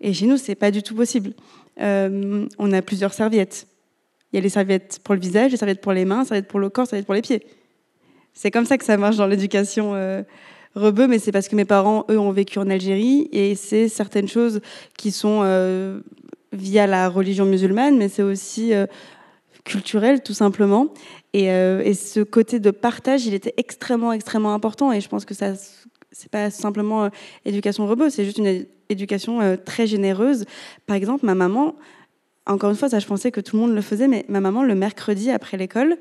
[0.00, 1.32] Et chez nous, c'est pas du tout possible.
[1.80, 3.66] Euh, on a plusieurs serviettes.
[4.32, 6.48] Il y a les serviettes pour le visage, les serviettes pour les mains, les serviettes
[6.48, 7.42] pour le corps, les serviettes pour les pieds.
[8.34, 10.22] C'est comme ça que ça marche dans l'éducation euh,
[10.74, 14.28] rebeu, mais c'est parce que mes parents, eux, ont vécu en Algérie et c'est certaines
[14.28, 14.60] choses
[14.96, 16.00] qui sont euh,
[16.52, 18.72] via la religion musulmane, mais c'est aussi
[19.64, 20.88] culturel, tout simplement.
[21.36, 24.92] Euh, et, ce côté de partage, il était extrêmement, extrêmement important.
[24.92, 25.54] Et je pense que ça,
[26.10, 27.08] c'est pas simplement euh,
[27.44, 30.44] éducation robot, c'est juste une éducation euh, très généreuse.
[30.86, 31.74] Par exemple, ma maman,
[32.46, 34.62] encore une fois, ça, je pensais que tout le monde le faisait, mais ma maman,
[34.62, 35.96] le mercredi après l'école,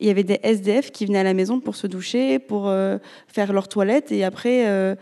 [0.00, 2.70] il y avait des SDF qui venaient à la maison pour se doucher, pour
[3.28, 4.96] faire leur toilette et après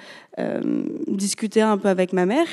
[1.09, 2.46] discuter un peu avec ma mère.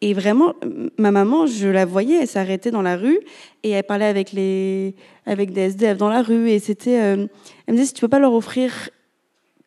[0.00, 0.52] Et vraiment,
[0.98, 3.20] ma maman, je la voyais, elle s'arrêtait dans la rue
[3.62, 6.50] et elle parlait avec, les, avec des SDF dans la rue.
[6.50, 7.00] Et c'était.
[7.00, 7.26] Euh,
[7.66, 8.90] elle me disait si tu peux pas leur offrir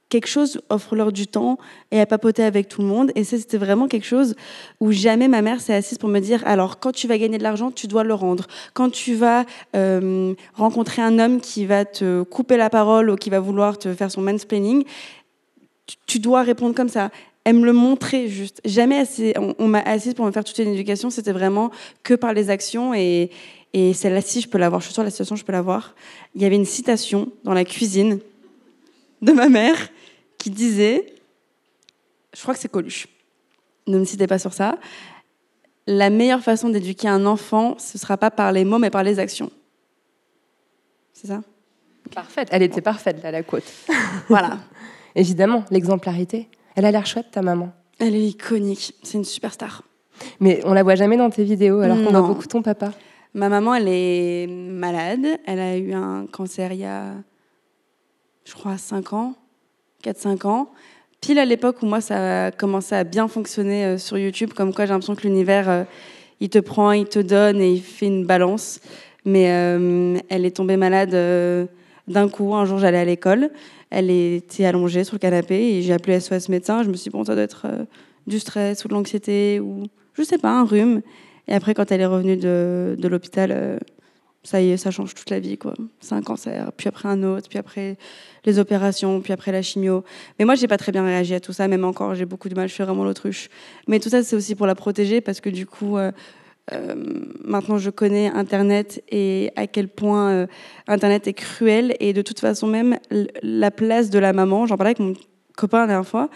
[0.09, 1.57] quelque chose, offre-leur du temps
[1.91, 3.11] et elle papotait avec tout le monde.
[3.15, 4.35] Et c'était vraiment quelque chose
[4.79, 7.43] où jamais ma mère s'est assise pour me dire alors, quand tu vas gagner de
[7.43, 8.47] l'argent, tu dois le rendre.
[8.73, 13.29] Quand tu vas euh, rencontrer un homme qui va te couper la parole ou qui
[13.29, 14.85] va vouloir te faire son mansplaining,
[16.05, 17.11] tu dois répondre comme ça
[17.43, 18.59] elle me le montrait juste.
[18.65, 21.71] Jamais assez, on, m'a assise pour me faire toute une éducation, c'était vraiment
[22.03, 23.31] que par les actions et,
[23.71, 25.95] et celle-là-ci, je peux l'avoir, je suis sûre, la situation, je peux l'avoir.
[26.35, 28.19] Il y avait une citation dans la cuisine
[29.21, 29.77] de ma mère
[30.47, 31.13] qui disait,
[32.33, 33.07] je crois que c'est Coluche,
[33.85, 34.77] ne me citez pas sur ça,
[35.87, 39.03] la meilleure façon d'éduquer un enfant, ce ne sera pas par les mots, mais par
[39.03, 39.51] les actions.
[41.11, 41.41] C'est ça?
[42.13, 43.65] Parfaite, elle était parfaite, là, la côte.
[44.29, 44.59] voilà.
[45.15, 46.47] Évidemment, l'exemplarité.
[46.75, 47.73] Elle a l'air chouette, ta maman.
[47.99, 48.93] Elle est iconique.
[49.03, 49.83] C'est une superstar.
[50.39, 52.93] Mais on la voit jamais dans tes vidéos, alors qu'on voit beaucoup ton papa.
[53.33, 55.39] Ma maman, elle est malade.
[55.45, 57.15] Elle a eu un cancer il y a,
[58.45, 59.35] je crois, 5 ans,
[60.11, 60.69] 4-5 ans.
[61.21, 64.73] Pile à l'époque où moi, ça a commencé à bien fonctionner euh, sur YouTube, comme
[64.73, 65.83] quoi j'ai l'impression que l'univers, euh,
[66.39, 68.79] il te prend, il te donne et il fait une balance.
[69.25, 71.09] Mais euh, elle est tombée malade
[72.07, 72.55] d'un coup.
[72.55, 73.49] Un jour, j'allais à l'école.
[73.89, 76.83] Elle était allongée sur le canapé et j'ai appelé SOS médecin.
[76.83, 77.67] Je me suis dit, bon, ça doit être
[78.27, 81.01] du stress ou de l'anxiété ou je sais pas, un rhume.
[81.47, 83.79] Et après, quand elle est revenue de, de l'hôpital,
[84.47, 85.57] ça y est, ça change toute la vie.
[85.57, 85.73] quoi.
[85.99, 87.97] C'est un cancer, puis après un autre, puis après
[88.45, 90.05] les opérations, puis après la chimio.
[90.39, 92.55] Mais moi, j'ai pas très bien réagi à tout ça, même encore, j'ai beaucoup de
[92.55, 93.49] mal, je fais vraiment l'autruche.
[93.89, 96.13] Mais tout ça, c'est aussi pour la protéger parce que du coup, euh,
[96.71, 96.95] euh,
[97.43, 100.47] maintenant, je connais Internet et à quel point euh,
[100.87, 101.97] Internet est cruel.
[101.99, 102.99] Et de toute façon, même
[103.43, 105.13] la place de la maman, j'en parlais avec mon
[105.57, 106.29] copain la dernière fois,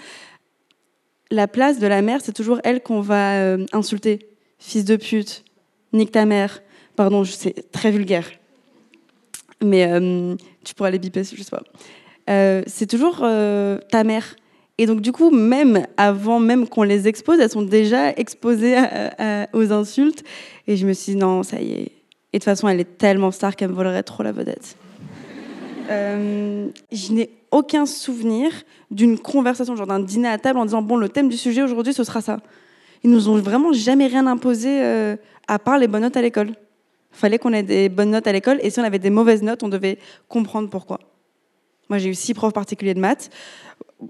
[1.29, 4.27] la place de la mère, c'est toujours elle qu'on va insulter.
[4.59, 5.45] Fils de pute,
[5.93, 6.61] nique ta mère.
[6.95, 8.29] Pardon, c'est très vulgaire.
[9.63, 9.87] Mais
[10.63, 11.63] tu pourrais les biper, je sais pas.
[12.67, 14.35] c'est toujours ta mère.
[14.77, 18.77] Et donc, du coup, même avant même qu'on les expose, elles sont déjà exposées
[19.53, 20.23] aux insultes.
[20.67, 21.91] Et je me suis dit, non, ça y est.
[22.33, 24.75] Et de toute façon, elle est tellement star qu'elle me volerait trop la vedette.
[25.89, 28.51] Euh, je n'ai aucun souvenir
[28.89, 31.93] d'une conversation, genre d'un dîner à table en disant, bon, le thème du sujet aujourd'hui,
[31.93, 32.39] ce sera ça.
[33.03, 36.53] Ils nous ont vraiment jamais rien imposé euh, à part les bonnes notes à l'école.
[37.11, 39.63] Fallait qu'on ait des bonnes notes à l'école et si on avait des mauvaises notes,
[39.63, 39.97] on devait
[40.27, 40.99] comprendre pourquoi.
[41.89, 43.29] Moi, j'ai eu six profs particuliers de maths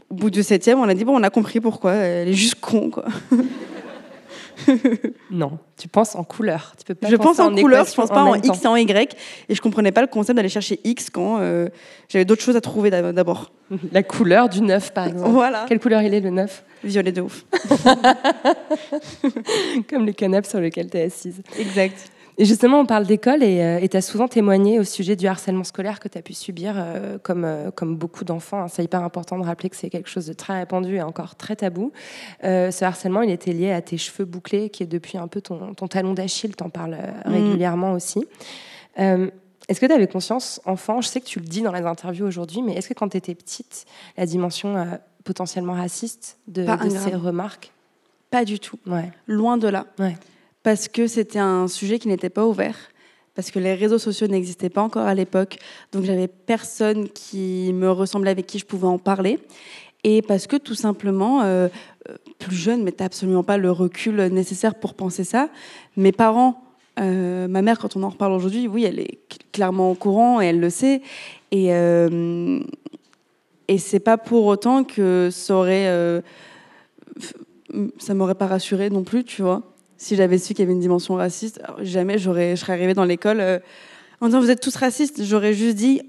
[0.09, 1.93] au bout du septième, on a dit bon, on a compris pourquoi.
[1.93, 3.05] Elle est juste con, quoi.
[5.31, 6.73] non, tu penses en couleur.
[6.77, 9.17] Tu peux pas je pense en, couleur, je pense pas en, X et en Y.
[9.49, 11.67] Et je comprenais pas le concept d'aller chercher X quand euh,
[12.09, 13.51] j'avais d'autres choses à trouver d'abord.
[13.91, 15.31] La couleur du 9, par exemple.
[15.31, 15.65] Voilà.
[15.67, 17.45] Quelle couleur il est, le 9 Violet de ouf.
[19.89, 21.41] Comme le canapé sur lequel tu es assise.
[21.59, 22.11] Exact.
[22.41, 25.99] Et justement, on parle d'école et tu as souvent témoigné au sujet du harcèlement scolaire
[25.99, 28.67] que tu as pu subir, euh, comme, euh, comme beaucoup d'enfants.
[28.67, 31.55] C'est hyper important de rappeler que c'est quelque chose de très répandu et encore très
[31.55, 31.91] tabou.
[32.43, 35.39] Euh, ce harcèlement, il était lié à tes cheveux bouclés, qui est depuis un peu
[35.39, 37.29] ton, ton talon d'Achille, tu en parles mm.
[37.31, 38.25] régulièrement aussi.
[38.97, 42.25] Est-ce que tu avais conscience, enfant, je sais que tu le dis dans les interviews
[42.25, 43.85] aujourd'hui, mais est-ce que quand tu étais petite,
[44.17, 44.85] la dimension euh,
[45.23, 47.71] potentiellement raciste de, de ces remarques?
[48.31, 48.79] Pas du tout.
[48.87, 49.11] Ouais.
[49.27, 49.85] Loin de là.
[49.99, 50.17] Ouais.
[50.63, 52.77] Parce que c'était un sujet qui n'était pas ouvert.
[53.33, 55.57] Parce que les réseaux sociaux n'existaient pas encore à l'époque.
[55.91, 59.39] Donc j'avais personne qui me ressemblait avec qui je pouvais en parler.
[60.03, 61.67] Et parce que tout simplement, euh,
[62.09, 65.49] euh, plus jeune, mais t'as absolument pas le recul nécessaire pour penser ça.
[65.95, 66.61] Mes parents,
[66.99, 70.41] euh, ma mère, quand on en reparle aujourd'hui, oui, elle est cl- clairement au courant
[70.41, 71.01] et elle le sait.
[71.51, 72.59] Et, euh,
[73.67, 76.21] et c'est pas pour autant que ça aurait.
[77.99, 79.70] ça m'aurait pas rassuré non plus, tu vois.
[80.01, 83.39] Si j'avais su qu'il y avait une dimension raciste, jamais je serais arrivée dans l'école
[83.39, 83.59] euh,
[84.19, 85.23] en disant vous êtes tous racistes.
[85.23, 86.01] J'aurais juste dit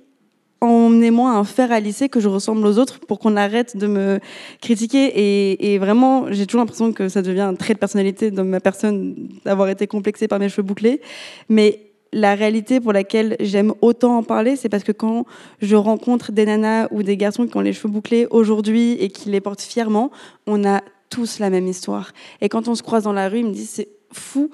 [0.62, 4.18] emmenez-moi un fer à lycée que je ressemble aux autres pour qu'on arrête de me
[4.62, 5.12] critiquer.
[5.14, 8.61] Et, et vraiment, j'ai toujours l'impression que ça devient un trait de personnalité de ma
[8.61, 11.02] personne d'avoir été complexée par mes cheveux bouclés.
[11.50, 15.26] Mais la réalité pour laquelle j'aime autant en parler, c'est parce que quand
[15.61, 19.28] je rencontre des nanas ou des garçons qui ont les cheveux bouclés aujourd'hui et qui
[19.28, 20.11] les portent fièrement,
[20.46, 20.81] on a
[21.12, 22.12] tous la même histoire.
[22.40, 24.51] Et quand on se croise dans la rue, ils me disent c'est fou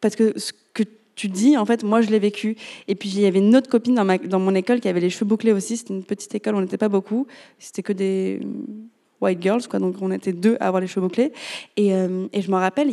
[0.00, 0.82] parce que ce que
[1.14, 2.56] tu dis, en fait, moi je l'ai vécu.
[2.88, 5.00] Et puis il y avait une autre copine dans, ma, dans mon école qui avait
[5.00, 5.76] les cheveux bouclés aussi.
[5.76, 7.26] C'était une petite école, on n'était pas beaucoup.
[7.58, 8.46] C'était que des euh,
[9.20, 9.78] white girls, quoi.
[9.78, 11.32] Donc on était deux à avoir les cheveux bouclés.
[11.76, 12.90] Et, euh, et je me rappelle,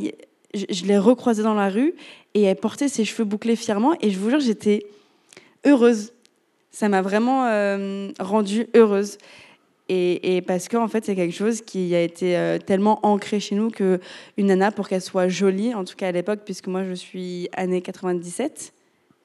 [0.54, 1.94] je l'ai recroisée dans la rue
[2.34, 3.96] et elle portait ses cheveux bouclés fièrement.
[4.02, 4.86] Et je vous jure, j'étais
[5.66, 6.12] heureuse.
[6.72, 9.18] Ça m'a vraiment euh, rendue heureuse.
[9.90, 13.56] Et, et parce qu'en fait, c'est quelque chose qui a été euh, tellement ancré chez
[13.56, 14.00] nous que
[14.38, 17.48] une nana, pour qu'elle soit jolie, en tout cas à l'époque, puisque moi je suis
[17.54, 18.74] année 97,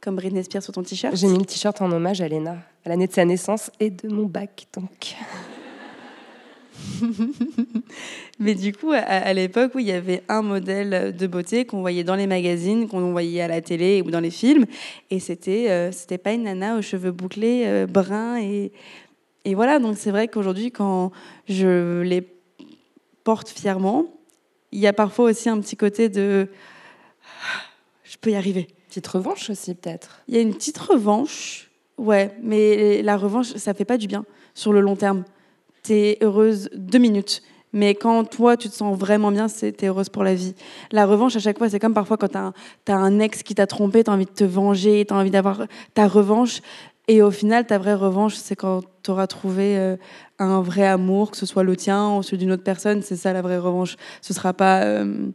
[0.00, 1.16] comme Britney Spears sur ton t-shirt.
[1.16, 4.08] J'ai mis le t-shirt en hommage à Léna, à l'année de sa naissance et de
[4.08, 5.16] mon bac, donc.
[8.38, 11.80] Mais du coup, à, à l'époque où il y avait un modèle de beauté qu'on
[11.80, 14.66] voyait dans les magazines, qu'on voyait à la télé ou dans les films,
[15.10, 18.72] et c'était euh, c'était pas une nana aux cheveux bouclés, euh, bruns et
[19.44, 19.78] et voilà.
[19.78, 21.12] Donc c'est vrai qu'aujourd'hui, quand
[21.48, 22.26] je les
[23.24, 24.06] porte fièrement,
[24.72, 26.48] il y a parfois aussi un petit côté de
[28.04, 28.68] je peux y arriver.
[28.88, 30.22] Petite revanche aussi peut-être.
[30.28, 34.24] Il y a une petite revanche, ouais, mais la revanche, ça fait pas du bien
[34.54, 35.24] sur le long terme.
[35.82, 37.42] T'es heureuse deux minutes.
[37.74, 40.54] Mais quand toi, tu te sens vraiment bien, c'est t'es heureuse pour la vie.
[40.90, 42.52] La revanche, à chaque fois, c'est comme parfois quand t'as un,
[42.84, 46.06] t'as un ex qui t'a trompé, t'as envie de te venger, t'as envie d'avoir ta
[46.06, 46.60] revanche.
[47.08, 49.96] Et au final, ta vraie revanche, c'est quand t'auras trouvé euh,
[50.38, 53.02] un vrai amour, que ce soit le tien ou celui d'une autre personne.
[53.02, 53.96] C'est ça la vraie revanche.
[54.20, 55.30] Ce sera pas, euh,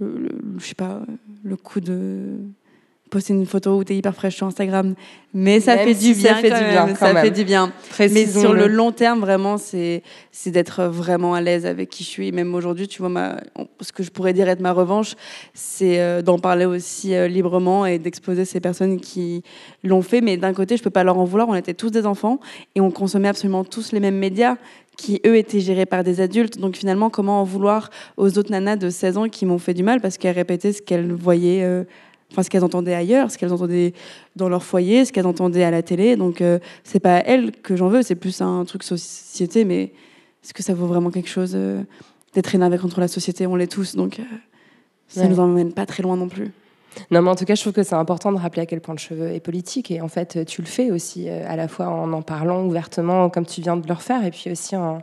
[0.00, 1.00] je sais pas,
[1.42, 2.38] le coup de
[3.10, 4.94] poster une photo où t'es hyper fraîche sur Instagram.
[5.32, 6.36] Mais ça Même fait si du ça bien.
[6.40, 7.24] fait quand du même, bien, quand ça même.
[7.24, 7.72] fait du bien.
[7.98, 10.02] Mais sur le long terme, vraiment, c'est
[10.46, 12.32] d'être vraiment à l'aise avec qui je suis.
[12.32, 13.36] Même aujourd'hui, tu vois, ma,
[13.80, 15.14] ce que je pourrais dire être ma revanche,
[15.54, 19.42] c'est euh, d'en parler aussi euh, librement et d'exposer ces personnes qui
[19.84, 20.20] l'ont fait.
[20.20, 21.48] Mais d'un côté, je peux pas leur en vouloir.
[21.48, 22.40] On était tous des enfants
[22.74, 24.56] et on consommait absolument tous les mêmes médias
[24.96, 26.58] qui, eux, étaient gérés par des adultes.
[26.58, 29.82] Donc finalement, comment en vouloir aux autres nanas de 16 ans qui m'ont fait du
[29.82, 31.84] mal parce qu'elles répétaient ce qu'elles voyaient...
[32.32, 33.92] Enfin, ce qu'elles entendaient ailleurs, ce qu'elles entendaient
[34.34, 36.16] dans leur foyer, ce qu'elles entendaient à la télé.
[36.16, 39.64] Donc, euh, c'est pas elles que j'en veux, c'est plus un truc société.
[39.64, 39.92] Mais
[40.42, 41.82] est-ce que ça vaut vraiment quelque chose euh,
[42.34, 43.46] d'être énervé contre la société?
[43.46, 44.22] On l'est tous, donc euh,
[45.08, 45.28] ça Ouais.
[45.28, 46.50] nous emmène pas très loin non plus.
[47.10, 48.94] Non, mais en tout cas, je trouve que c'est important de rappeler à quel point
[48.94, 49.90] le cheveu est politique.
[49.90, 53.28] Et en fait, tu le fais aussi, euh, à la fois en en parlant ouvertement,
[53.30, 54.98] comme tu viens de le refaire, et puis aussi en,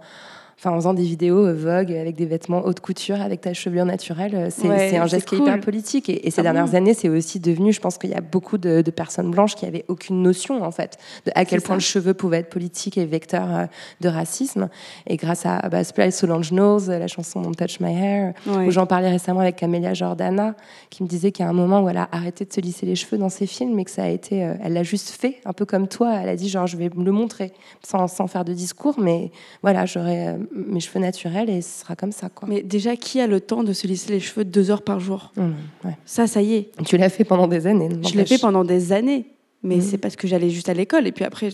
[0.58, 3.86] enfin, en faisant des vidéos euh, Vogue avec des vêtements haute couture, avec ta chevelure
[3.86, 4.36] naturelle.
[4.36, 6.10] Euh, C'est Ouais, un geste qui est hyper politique.
[6.10, 8.22] Et, et ces Ah dernières bon années, c'est aussi devenu, je pense qu'il y a
[8.22, 11.76] beaucoup de, de personnes blanches qui avaient aucune notion, en fait, de à quel point
[11.76, 11.78] ça.
[11.78, 13.66] le cheveu pouvait être politique et vecteur euh,
[14.02, 14.70] de racisme.
[15.08, 18.68] Et grâce à bah, Splice Solange Knowles, la chanson Don't Touch My Hair, Ouais.
[18.68, 20.56] où j'en parlais récemment avec Camélia Jordana,
[20.90, 22.86] qui me disait qu'il y a un moment où elle a arrêté de se lisser
[22.86, 25.38] les cheveux dans ses films et que ça a été, euh, elle l'a juste fait,
[25.46, 26.14] un peu comme toi.
[26.22, 27.52] Elle a dit genre je vais me le montrer
[27.86, 31.96] sans, sans faire de discours, mais voilà, j'aurai euh, mes cheveux naturels et ce sera
[31.96, 32.48] comme ça quoi.
[32.50, 35.32] Mais déjà, qui a le temps de se lisser les cheveux deux heures par jour?
[35.38, 35.42] Mmh,
[35.86, 35.98] ouais.
[36.06, 36.72] Ça, ça y est.
[36.86, 37.90] Tu l'as fait pendant des années.
[38.08, 39.26] Je l'ai fait pendant des années,
[39.64, 39.82] mais Mhm.
[39.82, 41.08] c'est parce que j'allais juste à l'école.
[41.08, 41.50] Et puis après,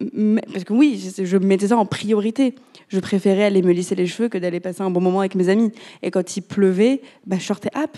[0.00, 2.54] m- parce que oui, je, je mettais ça en priorité.
[2.88, 5.48] Je préférais aller me lisser les cheveux que d'aller passer un bon moment avec mes
[5.48, 5.72] amis.
[6.02, 7.96] Et quand il pleuvait, bah, je sortais hop.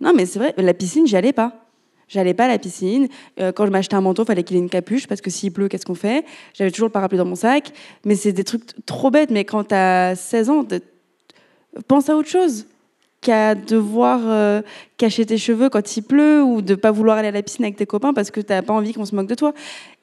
[0.00, 1.67] Non, mais c'est vrai, la piscine, j'y allais pas.
[2.08, 3.08] J'allais pas à la piscine.
[3.40, 5.68] Euh, quand je m'achetais un manteau, fallait qu'il ait une capuche parce que s'il pleut,
[5.68, 6.24] qu'est-ce qu'on fait?
[6.54, 7.72] J'avais toujours le parapluie dans mon sac.
[8.04, 9.30] Mais c'est des trucs trop bêtes.
[9.30, 10.64] Mais quand tu as 16 ans,
[11.86, 12.66] pense à autre chose
[13.20, 14.62] qu'à devoir euh,
[14.96, 17.76] cacher tes cheveux quand il pleut ou de pas vouloir aller à la piscine avec
[17.76, 19.54] tes copains parce que t'as pas envie qu'on se moque de toi.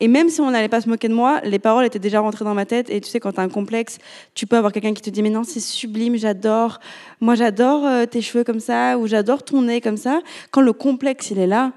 [0.02, 2.44] Et même si on n'allait pas se moquer de moi, les paroles étaient déjà rentrées
[2.44, 2.89] dans ma tête.
[2.89, 4.00] Et tu sais, quand t'as un complexe,
[4.34, 6.80] tu peux avoir quelqu'un qui te dit mais non c'est sublime, j'adore.
[7.22, 10.20] Moi j'adore euh, tes cheveux comme ça ou j'adore ton nez comme ça.
[10.52, 11.72] Quand le complexe il est là,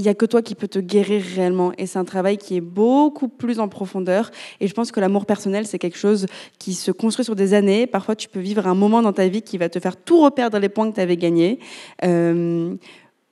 [0.00, 1.72] il n'y a que toi qui peux te guérir réellement.
[1.76, 4.30] Et c'est un travail qui est beaucoup plus en profondeur.
[4.58, 6.24] Et je pense que l'amour personnel, c'est quelque chose
[6.58, 7.86] qui se construit sur des années.
[7.86, 10.58] Parfois, tu peux vivre un moment dans ta vie qui va te faire tout reperdre
[10.58, 11.58] les points que tu avais gagnés.
[12.02, 12.74] Euh,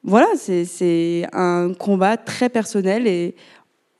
[0.05, 3.35] voilà, c'est un combat très personnel et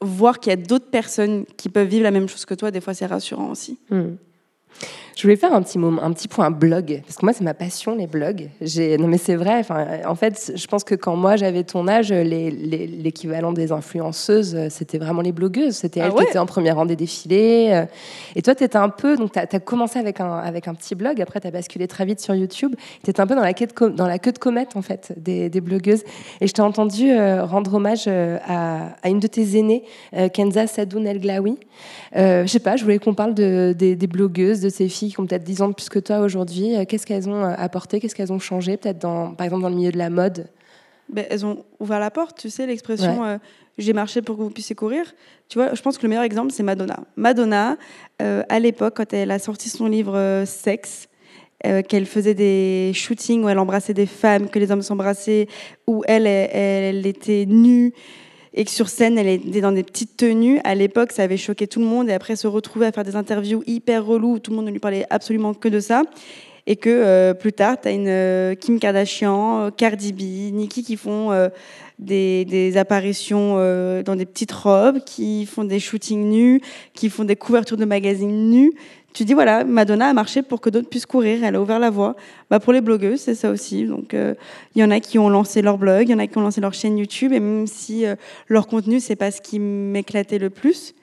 [0.03, 2.83] voir qu'il y a d'autres personnes qui peuvent vivre la même chose que toi, des
[2.83, 3.79] fois, c'est rassurant aussi.
[3.89, 4.17] Hmm.
[5.19, 7.53] Je voulais faire un petit moment, un petit point blog, parce que moi c'est ma
[7.53, 8.51] passion les blogs.
[9.01, 9.63] Non mais c'est vrai.
[10.07, 15.21] En fait, je pense que quand moi j'avais ton âge, l'équivalent des influenceuses, c'était vraiment
[15.21, 15.75] les blogueuses.
[15.75, 17.71] C'était ah elles qui étaient en première rang des défilés.
[17.73, 17.87] Euh.
[18.37, 20.95] Et toi, tu étais un peu, donc tu as, commencé avec un, avec un petit
[20.95, 21.21] blog.
[21.21, 22.77] Après, tu as basculé très vite sur YouTube.
[23.03, 25.15] Tu étais un peu dans la, queue de, dans la queue de comète en fait
[25.17, 26.05] des, des blogueuses.
[26.41, 29.83] Et je t'ai entendu euh, rendre hommage euh, à, à, une de tes aînées,
[30.33, 31.59] Kenza Sadoun El Glaoui.
[32.15, 35.21] je sais pas, je voulais qu'on parle de, des, des blogueuses, de ces filles qui
[35.21, 38.01] ont peut-être 10 ans de plus que toi aujourd'hui, euh, qu'est-ce qu'elles ont euh, apporté,
[38.01, 40.49] qu'est-ce qu'elles ont changé, peut-être dans, par exemple dans le milieu de la mode?
[41.09, 43.39] Ben, Elles ont ouvert la porte, tu sais, l'expression euh,
[43.79, 45.05] j'ai marché pour que vous puissiez courir.
[45.49, 46.99] Tu vois, je pense que le meilleur exemple, c'est Madonna.
[47.15, 47.77] Madonna,
[48.19, 51.09] à l'époque, quand elle a sorti son livre Sexe,
[51.63, 55.47] qu'elle faisait des shootings où elle embrassait des femmes, que les hommes s'embrassaient,
[55.87, 57.95] où elle, elle était nue
[58.55, 60.61] et que sur scène, elle était dans des petites tenues.
[60.65, 62.09] À l'époque, ça avait choqué tout le monde.
[62.09, 64.71] Et après, se retrouver à faire des interviews hyper reloues où tout le monde ne
[64.71, 66.03] lui parlait absolument que de ça.
[66.67, 70.83] Et que euh, plus tard, tu as une euh, Kim Kardashian, euh, Cardi B, Nicki
[70.83, 71.31] qui font
[71.99, 73.55] des, des, apparitions
[74.03, 76.61] dans des petites robes, qui font des shootings nus,
[76.93, 78.73] qui font des couvertures de magazines nus
[79.19, 81.91] tu dis voilà, Madonna a marché pour que d'autres puissent courir, elle a ouvert la
[81.91, 82.15] voie.
[82.51, 83.85] Bah, pour les blogueuses, c'est ça aussi.
[83.85, 84.37] Donc euh,
[84.77, 86.41] il y en a qui ont lancé leur blog, il y en a qui ont
[86.41, 88.15] lancé leur chaîne YouTube, et même si euh,
[88.47, 90.95] leur contenu c'est pas ce qui m'éclatait le plus,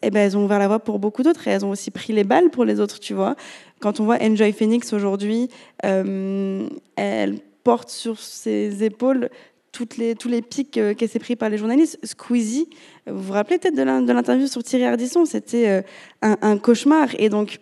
[0.00, 2.14] eh ben, elles ont ouvert la voie pour beaucoup d'autres et elles ont aussi pris
[2.14, 3.36] les balles pour les autres, tu vois.
[3.80, 5.50] Quand on voit Enjoy Phoenix aujourd'hui,
[5.84, 9.28] euh, elle porte sur ses épaules
[9.76, 11.98] toutes les, tous les pics euh, qu'elle s'est pris par les journalistes.
[12.02, 12.70] Squeezie,
[13.06, 15.82] vous vous rappelez peut-être de l'interview sur Thierry Ardisson, c'était euh,
[16.42, 17.08] un, cauchemar.
[17.18, 17.58] Et donc,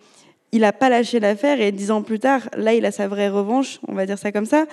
[0.55, 3.29] il n'a pas lâché l'affaire et dix ans plus tard, là, il a sa vraie
[3.29, 4.65] revanche, on va dire ça comme ça.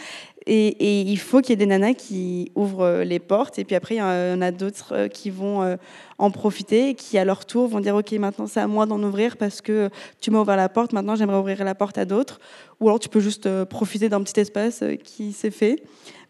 [0.47, 3.59] Et, il faut qu'il y ait des nanas qui ouvrent euh, les portes.
[3.59, 5.79] Et puis après, il y en a d'autres qui vont
[6.18, 9.01] en profiter et qui, à leur tour, vont dire Ok, maintenant, c'est à moi d'en
[9.03, 9.88] ouvrir parce que
[10.21, 10.92] tu m'as ouvert la porte.
[10.92, 12.40] Maintenant, j'aimerais ouvrir la porte à d'autres.
[12.81, 15.83] Ou alors, tu peux juste profiter d'un petit espace qui s'est fait.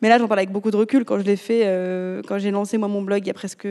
[0.02, 1.04] Mais là, j'en parle avec beaucoup de recul.
[1.04, 3.68] Quand je l'ai fait, euh, quand j'ai lancé moi mon blog il y a presque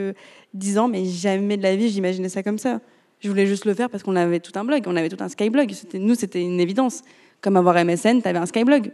[0.54, 2.80] 10 ans, mais jamais de la vie, j'imaginais ça comme ça.
[3.22, 5.30] Je voulais juste le faire parce qu'on avait tout un blog, on avait tout un
[5.30, 5.72] Skyblog.
[5.94, 7.02] Nous, c'était une évidence.
[7.40, 8.92] Comme avoir MSN, tu avais un Skyblog.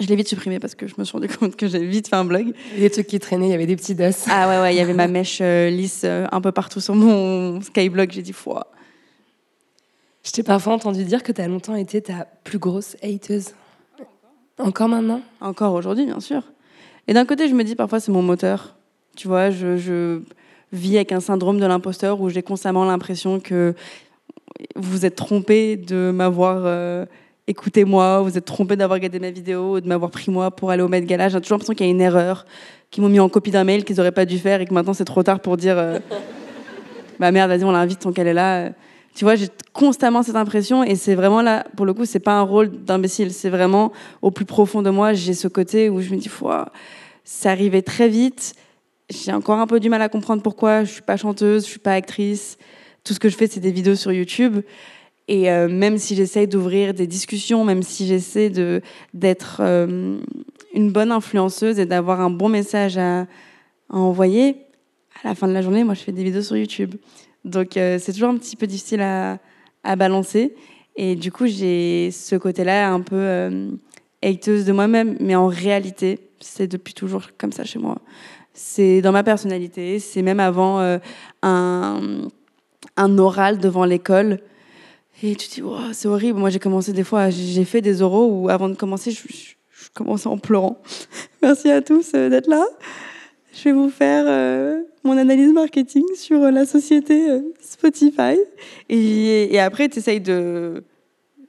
[0.00, 2.16] Je l'ai vite supprimé parce que je me suis rendu compte que j'avais vite fait
[2.16, 2.52] un blog.
[2.72, 4.04] Il y des trucs qui traînaient, il y avait des petits dos.
[4.28, 6.94] Ah ouais, ouais, il y avait ma mèche euh, lisse euh, un peu partout sur
[6.94, 8.10] mon Skyblog.
[8.12, 8.70] J'ai dit, foi.
[10.24, 13.50] Je t'ai parfois entendu dire que tu as longtemps été ta plus grosse hateuse.
[14.58, 15.20] Encore maintenant?
[15.40, 16.42] Encore aujourd'hui, bien sûr.
[17.08, 18.76] Et d'un côté, je me dis parfois c'est mon moteur.
[19.16, 20.20] Tu vois, je,
[20.74, 23.74] vis avec un syndrome de l'imposteur où j'ai constamment l'impression que
[24.76, 27.06] vous êtes trompé de m'avoir euh,
[27.46, 30.82] écouté moi, vous êtes trompé d'avoir regardé ma vidéo, de m'avoir pris moi pour aller
[30.82, 31.28] au Met Gala.
[31.28, 32.44] J'ai toujours l'impression qu'il y a une erreur,
[32.90, 34.94] qu'ils m'ont mis en copie d'un mail qu'ils n'auraient pas dû faire et que maintenant
[34.94, 35.98] c'est trop tard pour dire euh,
[37.20, 38.70] bah merde, vas-y, on l'invite tant qu'elle est là.
[39.14, 42.32] Tu vois, j'ai constamment cette impression et c'est vraiment là, pour le coup, c'est pas
[42.32, 46.10] un rôle d'imbécile, c'est vraiment au plus profond de moi, j'ai ce côté où je
[46.10, 46.28] me dis,
[47.22, 48.54] ça arrivait très vite.
[49.10, 50.84] J'ai encore un peu du mal à comprendre pourquoi.
[50.84, 52.56] Je suis pas chanteuse, je suis pas actrice.
[53.04, 54.60] Tout ce que je fais, c'est des vidéos sur YouTube.
[55.28, 58.82] Et euh, même si j'essaye d'ouvrir des discussions, même si j'essaie de
[59.14, 60.18] d'être euh,
[60.74, 63.26] une bonne influenceuse et d'avoir un bon message à,
[63.88, 64.56] envoyer,
[65.22, 66.94] à la fin de la journée, moi, je fais des vidéos sur YouTube.
[67.44, 69.38] Donc euh, c'est toujours un petit peu difficile à,
[69.82, 70.54] à balancer.
[70.96, 73.76] Et du coup, j'ai ce côté-là un peu
[74.22, 77.98] hateuse de moi-même, mais en réalité, c'est depuis toujours comme ça chez moi.
[78.54, 80.98] C'est dans ma personnalité, c'est même avant euh,
[81.42, 82.00] un,
[82.96, 84.40] un oral devant l'école.
[85.22, 85.62] Et tu te dis,
[85.92, 86.38] c'est horrible.
[86.38, 89.88] Moi, j'ai commencé des fois, j'ai fait des oraux où avant de commencer, je, je
[89.92, 90.80] commençais en pleurant.
[91.42, 92.64] Merci à tous d'être là.
[93.52, 98.38] Je vais vous faire mon analyse marketing sur euh, la société euh, Spotify.
[98.88, 100.82] Et, après, tu essayes de.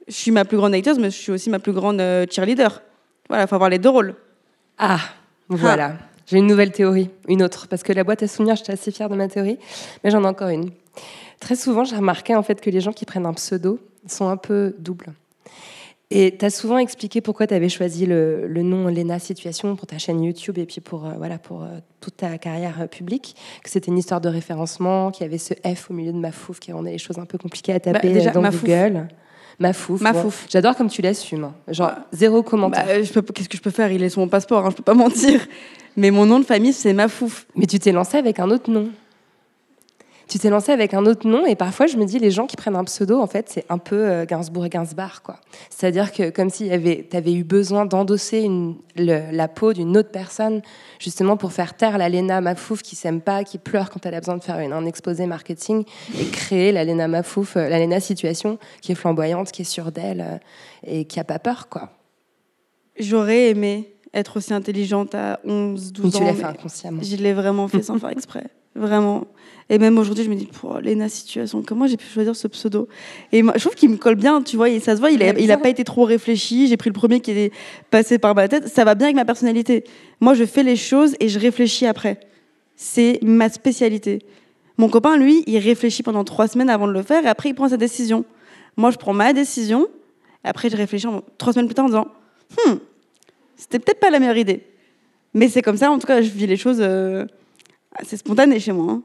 [0.06, 2.82] Je suis ma plus grande hater, mais je suis aussi ma plus grande euh, cheerleader.
[3.28, 4.14] Voilà, il faut avoir les deux rôles.
[4.78, 5.00] Ah,
[5.48, 5.96] voilà.
[5.98, 6.15] Ah.
[6.26, 7.68] J'ai une nouvelle théorie, une autre.
[7.68, 9.58] Parce que la boîte à souvenirs, j'étais assez fière de ma théorie,
[10.02, 10.70] mais j'en ai encore une.
[11.40, 14.36] Très souvent, j'ai remarqué en fait que les gens qui prennent un pseudo sont un
[14.36, 15.12] peu doubles.
[16.10, 19.98] Et tu as souvent expliqué pourquoi tu avais choisi le, nom Lena Situation pour ta
[19.98, 23.68] chaîne YouTube et puis pour, euh, voilà, pour euh, toute ta carrière euh, publique, que
[23.68, 26.72] c'était une histoire de référencement, qu'il y avait ce F au milieu de Mafouf, qui
[26.72, 29.08] rendait les choses un peu compliquées à taper bah, déjà, dans Google.
[29.58, 30.00] Mafouf.
[30.00, 30.46] Mafouf.
[30.50, 31.50] J'adore comme tu l'assumes.
[31.68, 32.84] Genre, zéro commentaire.
[32.86, 33.90] Bah, Qu'est-ce que je peux faire?
[33.90, 35.46] Il est sur mon passeport, hein, je peux pas mentir.
[35.96, 37.46] Mais mon nom de famille, c'est Mafouf.
[37.54, 38.88] Mais tu t'es lancé avec un autre nom
[40.28, 42.56] tu t'es lancé avec un autre nom et parfois je me dis les gens qui
[42.56, 45.38] prennent un pseudo en fait c'est un peu euh, Gainsbourg et Gainsbar quoi.
[45.70, 48.50] C'est-à-dire que comme si tu avais eu besoin d'endosser
[48.96, 50.62] la peau d'une autre personne
[50.98, 54.20] justement pour faire taire la Lena Mafouf qui s'aime pas, qui pleure quand elle a
[54.20, 55.84] besoin de faire une, un exposé marketing
[56.18, 60.20] et créer la Lena Mafouf, euh, la situation qui est flamboyante, qui est sûre d'elle
[60.20, 60.38] euh,
[60.84, 61.90] et qui a pas peur quoi.
[62.98, 66.18] J'aurais aimé être aussi intelligente à 11, 12 ans.
[66.18, 67.02] Tu l'as fait inconsciemment.
[67.02, 68.46] Je l'ai vraiment fait sans faire exprès.
[68.74, 69.26] Vraiment.
[69.68, 72.88] Et même aujourd'hui, je me dis, pour Lena Situation, comment j'ai pu choisir ce pseudo
[73.32, 75.18] Et moi, je trouve qu'il me colle bien, tu vois, et ça se voit, il
[75.18, 76.68] n'a il a pas été trop réfléchi.
[76.68, 77.52] J'ai pris le premier qui est
[77.90, 78.68] passé par ma tête.
[78.68, 79.84] Ça va bien avec ma personnalité.
[80.20, 82.20] Moi, je fais les choses et je réfléchis après.
[82.76, 84.20] C'est ma spécialité.
[84.78, 87.54] Mon copain, lui, il réfléchit pendant trois semaines avant de le faire et après, il
[87.54, 88.24] prend sa décision.
[88.76, 89.88] Moi, je prends ma décision.
[90.44, 91.08] Et après, je réfléchis
[91.38, 92.08] trois semaines plus tard en disant,
[92.66, 92.74] hmm,
[93.56, 94.62] c'était peut-être pas la meilleure idée.
[95.34, 96.78] Mais c'est comme ça, en tout cas, je vis les choses.
[96.80, 97.26] Euh,
[97.98, 98.92] assez spontané chez moi.
[98.92, 99.02] Hein.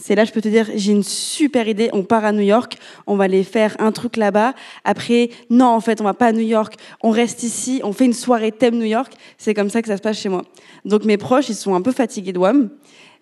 [0.00, 1.90] C'est là, je peux te dire, j'ai une super idée.
[1.92, 4.54] On part à New York, on va aller faire un truc là-bas.
[4.84, 6.74] Après, non, en fait, on va pas à New York.
[7.02, 9.12] On reste ici, on fait une soirée thème New York.
[9.38, 10.44] C'est comme ça que ça se passe chez moi.
[10.84, 12.70] Donc mes proches, ils sont un peu fatigués de WAM.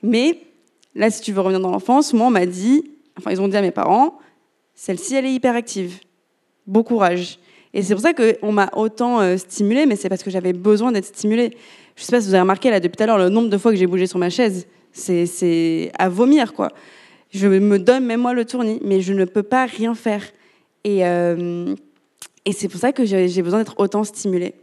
[0.03, 0.39] Mais
[0.95, 2.85] là, si tu veux revenir dans l'enfance, moi, on m'a dit,
[3.19, 4.19] enfin, ils ont dit à mes parents,
[4.75, 6.01] celle-ci, elle est hyperactive.
[6.67, 7.39] Bon courage.
[7.73, 10.93] Et c'est pour ça qu'on m'a autant euh, stimulée, mais c'est parce que j'avais besoin
[10.93, 11.57] d'être stimulée.
[11.95, 13.57] Je sais pas si vous avez remarqué là depuis tout à l'heure le nombre de
[13.57, 14.67] fois que j'ai bougé sur ma chaise.
[14.97, 16.71] C'est à vomir, quoi.
[17.31, 20.23] Je me donne même moi le tournis, mais je ne peux pas rien faire.
[20.85, 21.75] Et, euh,
[22.45, 24.55] et c'est pour ça que j'ai besoin d'être autant stimulée.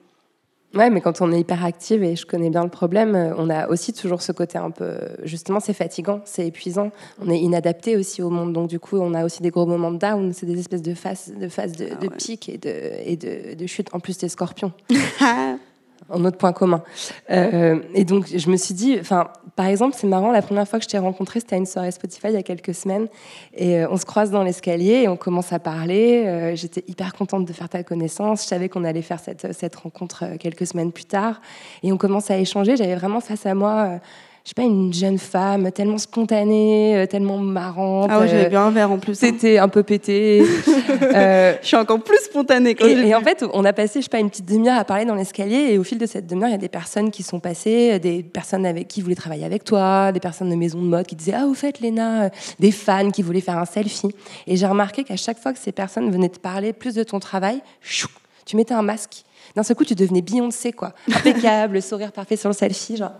[0.73, 3.67] Ouais, mais quand on est hyper active et je connais bien le problème, on a
[3.67, 4.95] aussi toujours ce côté un peu.
[5.23, 6.91] Justement, c'est fatigant, c'est épuisant.
[7.23, 9.91] On est inadapté aussi au monde, donc du coup, on a aussi des gros moments
[9.91, 10.33] de down.
[10.33, 12.73] C'est des espèces de phases de, phase de, ah pic et de,
[13.05, 13.89] et de, de chute.
[13.93, 14.71] En plus, des scorpions.
[16.09, 16.83] un autre point commun.
[17.29, 20.79] Euh, et donc, je me suis dit, enfin, par exemple, c'est marrant, la première fois
[20.79, 23.07] que je t'ai rencontré, c'était à une soirée Spotify il y a quelques semaines.
[23.53, 26.23] Et euh, on se croise dans l'escalier et on commence à parler.
[26.25, 28.43] Euh, j'étais hyper contente de faire ta connaissance.
[28.43, 31.41] Je savais qu'on allait faire cette, cette rencontre quelques semaines plus tard.
[31.83, 32.77] Et on commence à échanger.
[32.77, 33.99] J'avais vraiment face à moi
[34.43, 38.09] je sais pas, une jeune femme tellement spontanée, euh, tellement marrante.
[38.11, 39.13] Ah ouais, j'avais bien un verre en plus.
[39.13, 39.17] Hein.
[39.17, 40.43] C'était un peu pété.
[41.01, 42.75] euh, je suis encore plus spontanée.
[42.75, 44.83] Quand et, et en fait, on a passé, je sais pas, une petite demi-heure à
[44.83, 45.69] parler dans l'escalier.
[45.71, 48.21] Et au fil de cette demi-heure, il y a des personnes qui sont passées, des
[48.21, 51.35] personnes avec qui voulaient travailler avec toi, des personnes de maison de mode qui disaient
[51.37, 52.29] Ah, au fait, Léna,
[52.59, 54.13] des fans qui voulaient faire un selfie.
[54.45, 57.21] Et j'ai remarqué qu'à chaque fois que ces personnes venaient te parler plus de ton
[57.21, 58.09] travail, chou,
[58.45, 59.23] tu mettais un masque.
[59.55, 60.93] D'un seul coup, tu devenais Beyoncé, quoi.
[61.13, 63.11] Impeccable, sourire parfait sur le selfie, genre.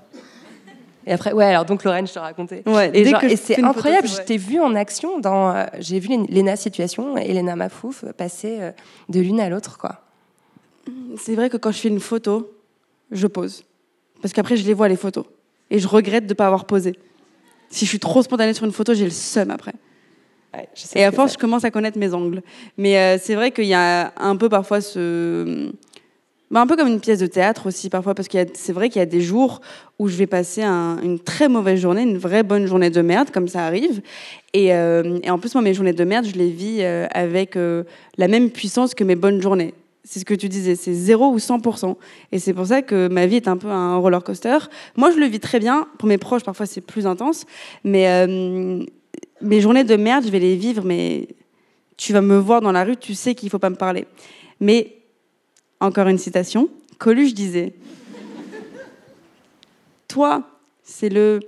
[1.06, 2.64] Et après, ouais, alors donc Lorraine, je te racontais.
[2.66, 5.54] Ouais, et, et c'est incroyable, je t'ai vu en action dans.
[5.54, 8.72] Euh, j'ai vu Léna Situation et Léna Mafouf passer euh,
[9.10, 10.02] de l'une à l'autre, quoi.
[11.18, 12.52] C'est vrai que quand je fais une photo,
[13.12, 13.64] je pose.
[14.22, 15.26] Parce qu'après, je les vois, les photos.
[15.70, 16.98] Et je regrette de ne pas avoir posé.
[17.70, 19.74] Si je suis trop spontanée sur une photo, j'ai le seum après.
[20.54, 22.42] Ouais, je sais et à force, je commence à connaître mes angles.
[22.78, 25.72] Mais euh, c'est vrai qu'il y a un peu parfois ce
[26.54, 29.00] bah, un peu comme une pièce de théâtre aussi parfois, parce que c'est vrai qu'il
[29.00, 29.60] y a des jours
[29.98, 33.48] où je vais passer une très mauvaise journée, une vraie bonne journée de merde, comme
[33.48, 34.04] ça arrive.
[34.54, 37.84] Et, euh, en plus, moi, mes journées de merde, je les vis euh, avec euh,
[38.20, 39.74] la même puissance que mes bonnes journées.
[40.04, 41.96] C'est ce que tu disais, c'est 0 ou 100%.
[42.32, 44.60] Et c'est pour ça que ma vie est un peu un roller coaster.
[44.96, 45.88] Moi, je le vis très bien.
[45.98, 47.46] Pour mes proches, parfois, c'est plus intense.
[47.84, 48.28] Mais
[49.42, 51.30] mes journées de merde, je vais les vivre, mais
[51.98, 54.06] tu vas me voir dans la rue, tu sais qu'il ne faut pas me parler.
[54.60, 54.98] Mais
[55.84, 56.70] encore une citation.
[56.98, 57.74] Coluche disait
[60.08, 60.44] Toi,
[60.84, 61.40] c'est le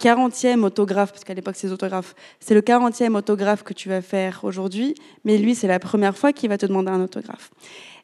[0.00, 4.40] 40e autographe, parce qu'à l'époque c'est autographes, c'est le 40e autographe que tu vas faire
[4.42, 7.50] aujourd'hui, mais lui c'est la première fois qu'il va te demander un autographe.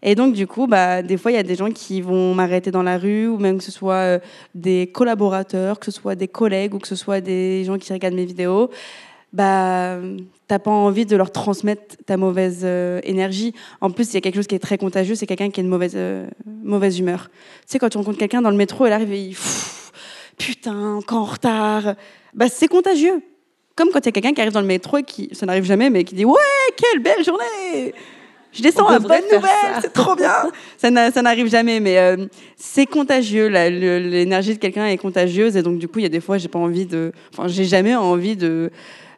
[0.02, 2.70] Et donc du coup, bah, des fois il y a des gens qui vont m'arrêter
[2.70, 4.18] dans la rue, ou même que ce soit euh,
[4.54, 8.14] des collaborateurs, que ce soit des collègues, ou que ce soit des gens qui regardent
[8.14, 8.70] mes vidéos
[9.32, 9.98] bah,
[10.46, 13.52] t'as pas envie de leur transmettre ta mauvaise euh, énergie.
[13.80, 15.62] En plus, il y a quelque chose qui est très contagieux, c'est quelqu'un qui a
[15.62, 17.28] une mauvaise, euh, mauvaise humeur.
[17.30, 19.36] Tu sais, quand tu rencontres quelqu'un dans le métro, elle arrive et il
[20.38, 21.94] putain, encore en retard.
[22.32, 23.22] Bah, c'est contagieux.
[23.76, 25.64] Comme quand il y a quelqu'un qui arrive dans le métro et qui, ça n'arrive
[25.64, 26.34] jamais, mais qui dit ouais,
[26.76, 27.94] quelle belle journée.
[28.50, 30.50] Je descends à bonne nouvelle, c'est trop bien.
[30.78, 32.26] ça n'arrive jamais, mais euh,
[32.56, 33.48] c'est contagieux.
[33.48, 36.48] L'énergie de quelqu'un est contagieuse et donc du coup, il y a des fois, j'ai
[36.48, 38.70] pas envie de, enfin, j'ai jamais envie de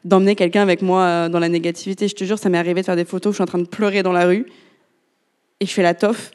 [0.04, 2.08] d'emmener quelqu'un avec moi euh, dans la négativité.
[2.08, 3.58] Je te jure, ça m'est arrivé de faire des photos où je suis en train
[3.58, 4.46] de pleurer dans la rue
[5.60, 6.30] et je fais la toffe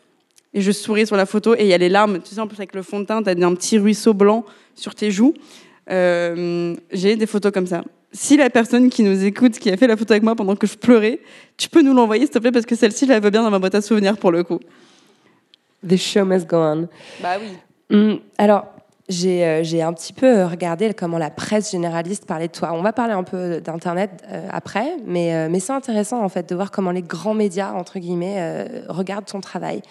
[0.54, 2.20] et je souris sur la photo et il y a les larmes.
[2.22, 4.46] Tu sais, en plus, avec le fond de teint, tu as un petit ruisseau blanc
[4.76, 5.34] sur tes joues.
[5.90, 7.84] Euh, j'ai des photos comme ça.
[8.12, 10.66] Si la personne qui nous écoute, qui a fait la photo avec moi pendant que
[10.66, 11.20] je pleurais,
[11.58, 13.60] tu peux nous l'envoyer, s'il te plaît, parce que celle-ci, elle va bien dans ma
[13.60, 14.60] boîte à souvenirs pour le coup.
[15.88, 16.88] The show must go on.
[17.22, 17.48] Bah oui.
[17.92, 18.75] Hum, alors,
[19.08, 22.72] j'ai euh, un petit peu regardé comment la presse généraliste parlait de toi.
[22.74, 26.50] On va parler un peu d'Internet euh, après, mais, euh, mais c'est intéressant en fait
[26.50, 29.82] de voir comment les grands médias, entre guillemets, euh, regardent ton travail.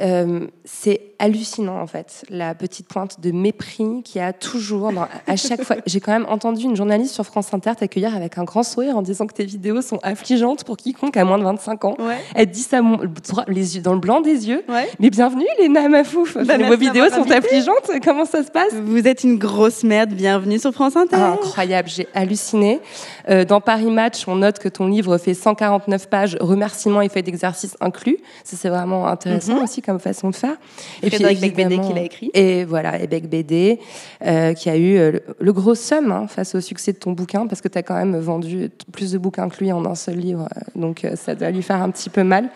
[0.00, 5.06] Euh, c'est hallucinant en fait, la petite pointe de mépris qu'il y a toujours dans-
[5.26, 5.76] à chaque fois.
[5.84, 9.02] J'ai quand même entendu une journaliste sur France Inter t'accueillir avec un grand sourire en
[9.02, 11.96] disant que tes vidéos sont affligeantes pour quiconque a moins de 25 ans.
[12.34, 13.00] Elle dit ça mon-
[13.48, 14.64] les yeux, dans le blanc des yeux.
[14.98, 16.38] Mais bienvenue Léna Mafouf.
[16.46, 17.34] Bah, Vos vidéos sont invité.
[17.34, 17.90] affligeantes.
[18.02, 18.72] Comment ça se passe?
[18.72, 21.16] Vous êtes une grosse merde, bienvenue sur France Inter.
[21.18, 22.80] Ah, incroyable, j'ai halluciné.
[23.28, 27.26] Euh, dans Paris Match, on note que ton livre fait 149 pages, remerciements et faits
[27.26, 28.16] d'exercice inclus.
[28.44, 29.62] Ça, c'est vraiment intéressant Mhm.
[29.64, 30.56] aussi comme façon de faire.
[31.00, 32.30] Frédéric Becbédé évidemment- qui l'a écrit.
[32.34, 33.80] Et voilà, et Bec BD,
[34.24, 37.12] euh, qui a eu euh, le, le gros somme hein, face au succès de ton
[37.12, 39.94] bouquin, parce que tu as quand même vendu plus de bouquins que lui en un
[39.94, 40.48] seul livre.
[40.56, 42.48] euh, Donc, euh, ça doit lui faire un petit peu mal.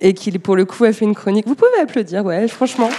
[0.00, 1.46] Et qu'il, pour le coup, a fait une chronique.
[1.46, 2.90] Vous pouvez applaudir, ouais, franchement.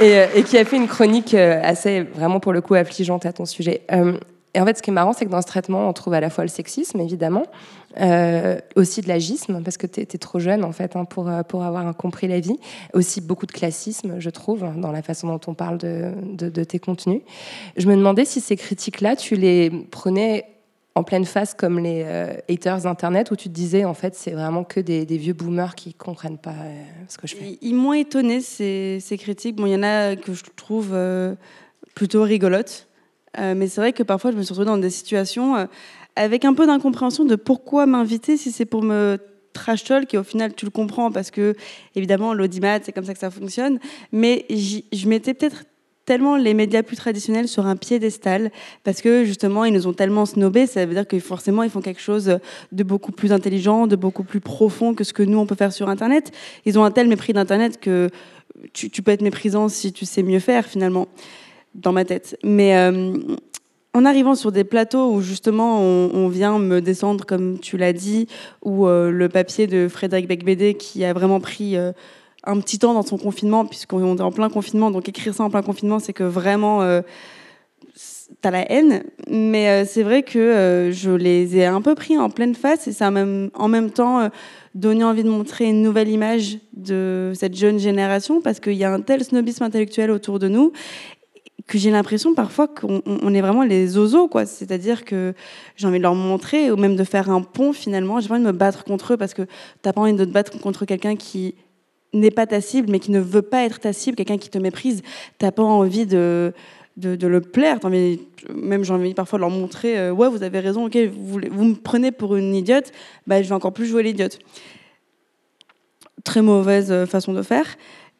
[0.00, 3.44] et, et qui a fait une chronique assez, vraiment pour le coup, affligeante à ton
[3.44, 3.82] sujet.
[3.92, 4.14] Euh,
[4.54, 6.20] et en fait, ce qui est marrant, c'est que dans ce traitement, on trouve à
[6.20, 7.44] la fois le sexisme, évidemment,
[8.00, 11.42] euh, aussi de l'agisme, parce que tu es, trop jeune, en fait, hein, pour, euh,
[11.42, 12.58] pour avoir compris la vie.
[12.92, 16.64] Aussi beaucoup de classisme, je trouve, hein, dans la façon dont on parle de, de,
[16.64, 17.22] tes contenus.
[17.78, 20.44] Je me demandais si ces critiques-là, tu les prenais
[20.94, 24.32] en pleine face comme les euh, haters Internet, où tu te disais, en fait, c'est
[24.32, 26.54] vraiment que des, vieux boomers qui comprennent pas
[27.08, 27.58] ce que je fais.
[27.62, 29.56] Ils m'ont étonné ces, ces critiques.
[29.56, 30.94] Bon, il y en a que je trouve
[31.94, 32.86] plutôt rigolotes.
[33.38, 35.66] Euh, mais c'est vrai que parfois, je me suis retrouvée dans des situations euh,
[36.16, 39.18] avec un peu d'incompréhension de pourquoi m'inviter si c'est pour me
[39.52, 41.54] trash talk et au final tu le comprends parce que
[41.94, 43.78] évidemment l'audimat c'est comme ça que ça fonctionne.
[44.10, 45.64] Mais je mettais peut-être
[46.04, 48.50] tellement les médias plus traditionnels sur un piédestal
[48.82, 51.80] parce que justement ils nous ont tellement snobés ça veut dire que forcément ils font
[51.80, 52.38] quelque chose
[52.72, 55.72] de beaucoup plus intelligent de beaucoup plus profond que ce que nous on peut faire
[55.72, 56.32] sur internet.
[56.64, 58.10] Ils ont un tel mépris d'internet que
[58.72, 61.08] tu, tu peux être méprisant si tu sais mieux faire finalement
[61.74, 62.36] dans ma tête.
[62.44, 63.14] Mais euh,
[63.94, 68.26] en arrivant sur des plateaux où justement on, vient me descendre, comme tu l'as dit,
[68.64, 71.92] ou euh, le papier de Frédéric Becbédé qui a vraiment pris euh,
[72.44, 75.50] un petit temps dans son confinement, puisqu'on est en plein confinement, donc écrire ça en
[75.50, 76.80] plein confinement, c'est que vraiment
[78.40, 79.04] t'as la haine.
[79.28, 83.08] Mais c'est vrai que je les ai un peu pris en pleine face et ça
[83.08, 84.28] a même, en même temps
[84.74, 88.92] donné envie de montrer une nouvelle image de cette jeune génération parce qu'il y a
[88.92, 90.72] un tel snobisme intellectuel autour de nous
[91.66, 94.46] que j'ai l'impression parfois qu'on on- on est vraiment les ozos, quoi.
[94.46, 95.34] C'est-à-dire que
[95.76, 98.20] j'ai envie de leur montrer, ou même de faire un pont finalement.
[98.20, 99.42] J'ai envie de me battre contre eux parce que
[99.82, 101.54] t'as pas envie de te battre contre quelqu'un qui
[102.12, 104.58] n'est pas ta cible, mais qui ne veut pas être ta cible, quelqu'un qui te
[104.58, 105.02] méprise.
[105.38, 106.52] T'as pas envie de,
[106.96, 107.78] de, le plaire.
[108.54, 111.64] Même j'ai envie parfois de leur montrer, euh, ouais, vous avez raison, ok, vous, vous
[111.64, 112.92] me prenez pour une idiote,
[113.26, 114.38] bah, je vais encore plus jouer l'idiote.
[116.24, 117.66] Très mauvaise euh, façon de faire.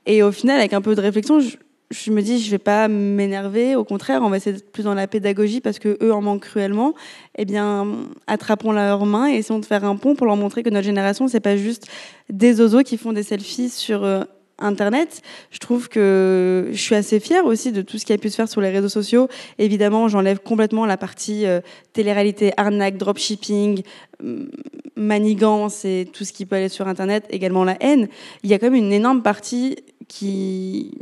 [0.06, 1.38] Et au final, avec un peu de réflexion,
[1.92, 3.76] je me dis, je vais pas m'énerver.
[3.76, 6.42] Au contraire, on va essayer d'être plus dans la pédagogie parce que eux en manquent
[6.42, 6.94] cruellement.
[7.36, 7.86] Eh bien,
[8.26, 11.28] attrapons leurs mains et essayons de faire un pont pour leur montrer que notre génération,
[11.28, 11.86] c'est pas juste
[12.30, 14.24] des oiseaux qui font des selfies sur euh,
[14.58, 15.22] Internet.
[15.50, 18.36] Je trouve que je suis assez fière aussi de tout ce qui a pu se
[18.36, 19.28] faire sur les réseaux sociaux.
[19.58, 21.60] Évidemment, j'enlève complètement la partie euh,
[21.92, 23.82] télé-réalité, arnaque, dropshipping,
[24.22, 24.48] hum,
[24.96, 28.08] manigance et tout ce qui peut aller sur Internet, également la haine.
[28.44, 29.76] Il y a quand même une énorme partie
[30.08, 30.92] qui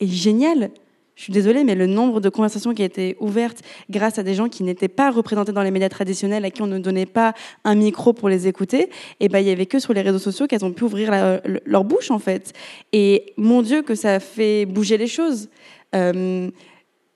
[0.00, 0.70] est géniale.
[1.16, 3.58] Je suis désolée, mais le nombre de conversations qui a été ouvertes
[3.90, 6.68] grâce à des gens qui n'étaient pas représentés dans les médias traditionnels, à qui on
[6.68, 7.34] ne donnait pas
[7.64, 8.88] un micro pour les écouter,
[9.18, 11.40] et ben il y avait que sur les réseaux sociaux qu'elles ont pu ouvrir la-
[11.66, 12.52] leur bouche en fait.
[12.92, 15.48] Et mon Dieu que ça fait bouger les choses.
[15.96, 16.50] Euh,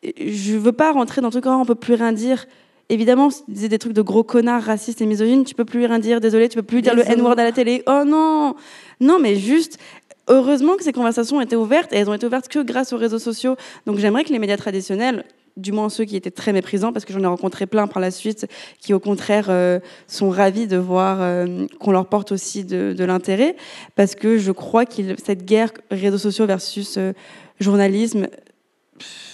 [0.02, 2.46] je veux pas rentrer dans le truc, oh, on peut plus rien dire.
[2.88, 6.20] Évidemment, disais des trucs de gros connards racistes et misogynes, tu peux plus rien dire.
[6.20, 7.02] Désolé, tu peux plus dire le.
[7.08, 7.82] N-word à la télé.
[7.86, 8.54] Oh non,
[9.00, 9.78] non, mais juste.
[10.28, 13.18] Heureusement que ces conversations étaient ouvertes et elles ont été ouvertes que grâce aux réseaux
[13.18, 13.56] sociaux.
[13.86, 15.24] Donc j'aimerais que les médias traditionnels,
[15.56, 18.10] du moins ceux qui étaient très méprisants, parce que j'en ai rencontré plein par la
[18.10, 18.46] suite,
[18.80, 23.56] qui au contraire euh, sont ravis de voir euh, qu'on leur porte aussi de, l'intérêt,
[23.96, 27.12] parce que je crois que cette guerre réseaux sociaux versus euh,
[27.60, 28.28] journalisme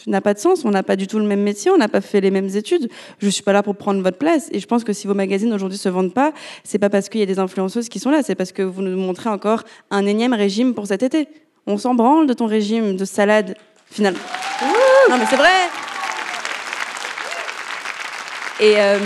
[0.07, 0.65] n'a pas de sens.
[0.65, 2.89] On n'a pas du tout le même métier, on n'a pas fait les mêmes études.
[3.19, 4.49] Je suis pas là pour prendre votre place.
[4.53, 6.33] Et je pense que si vos magazines aujourd'hui se vendent pas,
[6.65, 8.83] c'est pas parce qu'il y a des influenceuses qui sont là, c'est parce que vous
[8.83, 11.29] nous montrez encore un énième régime pour cet été.
[11.67, 13.57] On s'en branle de ton régime de salade,
[13.91, 14.19] finalement.
[15.11, 15.49] Non, mais c'est vrai.
[18.61, 18.99] Et, euh,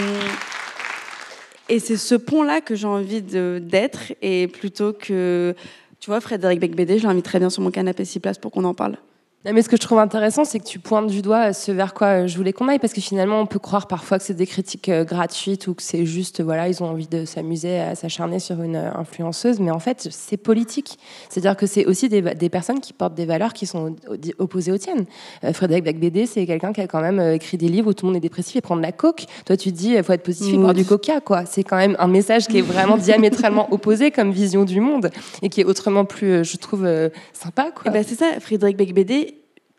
[1.68, 4.12] et c'est ce pont-là que j'ai envie d'être.
[4.22, 5.54] Et plutôt que,
[6.00, 8.64] tu vois, Frédéric Becbédé, je l'invite très bien sur mon canapé 6 places pour qu'on
[8.64, 8.96] en parle.
[9.44, 12.28] Mais ce que je trouve intéressant, c'est que tu pointes du doigt ce vers quoi
[12.28, 14.88] je voulais qu'on aille, parce que finalement, on peut croire parfois que c'est des critiques
[14.88, 18.62] euh, gratuites ou que c'est juste, voilà, ils ont envie de s'amuser à s'acharner sur
[18.62, 20.96] une euh, influenceuse, mais en fait, c'est politique.
[21.28, 23.96] C'est-à-dire que c'est aussi des, des, personnes qui portent des valeurs qui sont
[24.38, 25.06] opposées aux tiennes.
[25.42, 28.12] Euh, Frédéric Becbédé, c'est quelqu'un qui a quand même écrit des livres où tout le
[28.12, 29.24] monde est dépressif et prendre de la coke.
[29.44, 31.46] Toi, tu te dis, il faut être positif et boire du coca, quoi.
[31.46, 35.10] C'est quand même un message qui est vraiment diamétralement opposé comme vision du monde
[35.42, 36.88] et qui est autrement plus, je trouve,
[37.32, 37.84] sympa, quoi.
[37.86, 39.31] Eh ben c'est ça, Frédéric Becbédé,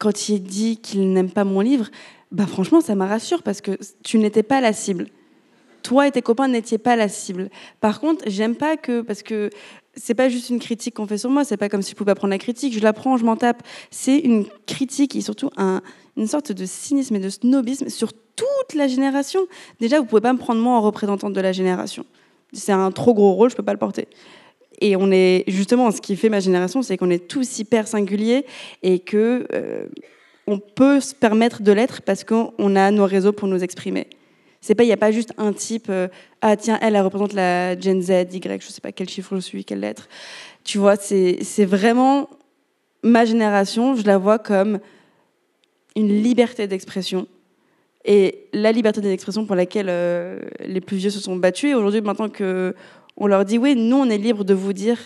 [0.03, 1.87] quand il dit qu'il n'aime pas mon livre,
[2.29, 5.07] bah franchement, ça me rassure parce que tu n'étais pas la cible.
[5.81, 7.49] Toi et tes copains n'étiez pas la cible.
[7.79, 9.49] Par contre, j'aime pas que parce que
[9.95, 11.45] c'est pas juste une critique qu'on fait sur moi.
[11.45, 12.73] C'est pas comme si je pouvais prendre la critique.
[12.73, 13.63] Je la prends, je m'en tape.
[13.91, 15.81] C'est une critique et surtout un,
[16.17, 19.39] une sorte de cynisme et de snobisme sur toute la génération.
[19.79, 22.05] Déjà, vous pouvez pas me prendre moi en représentante de la génération.
[22.51, 24.09] C'est un trop gros rôle, je peux pas le porter.
[24.83, 28.45] Et on est justement, ce qui fait ma génération, c'est qu'on est tous hyper singuliers
[28.83, 29.85] et que euh,
[30.45, 34.07] on peut se permettre de l'être parce qu'on a nos réseaux pour nous exprimer.
[34.59, 35.87] C'est pas, il n'y a pas juste un type.
[35.89, 36.09] Euh,
[36.41, 39.39] ah tiens, elle, elle représente la Gen Z, Y, je sais pas quel chiffre je
[39.39, 40.09] suis, quelle lettre.
[40.65, 42.29] Tu vois, c'est vraiment
[43.03, 43.95] ma génération.
[43.95, 44.79] Je la vois comme
[45.95, 47.25] une liberté d'expression.
[48.03, 51.71] Et la liberté d'expression pour laquelle euh, les plus vieux se sont battus.
[51.71, 52.75] Et aujourd'hui, maintenant que
[53.17, 54.97] on leur dit oui, nous, on est libre de vous dire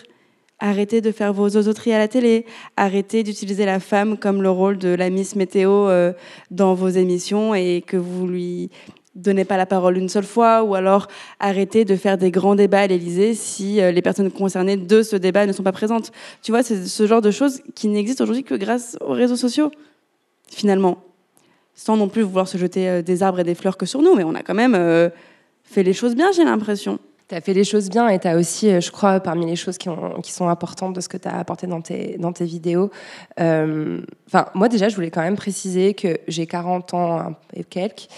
[0.58, 2.44] arrêtez de faire vos osoteries à la télé,
[2.76, 6.12] arrêtez d'utiliser la femme comme le rôle de la Miss Météo euh,
[6.50, 8.70] dans vos émissions et que vous lui
[9.14, 11.08] donnez pas la parole une seule fois, ou alors
[11.40, 15.16] arrêtez de faire des grands débats à l'Élysée si euh, les personnes concernées de ce
[15.16, 16.12] débat ne sont pas présentes.
[16.42, 19.70] Tu vois, c'est ce genre de choses qui n'existent aujourd'hui que grâce aux réseaux sociaux,
[20.50, 20.98] finalement.
[21.74, 24.14] Sans non plus vouloir se jeter euh, des arbres et des fleurs que sur nous,
[24.14, 25.10] mais on a quand même
[25.62, 26.98] fait les choses bien, j'ai l'impression.
[27.28, 29.54] Tu as fait les choses bien et tu as aussi, euh, je crois, parmi les
[29.56, 32.32] choses qui, ont, qui sont importantes de ce que tu as apporté dans tes, dans
[32.32, 32.90] tes vidéos.
[33.38, 38.08] Euh, enfin, moi, déjà, je voulais quand même préciser que j'ai 40 ans et quelques.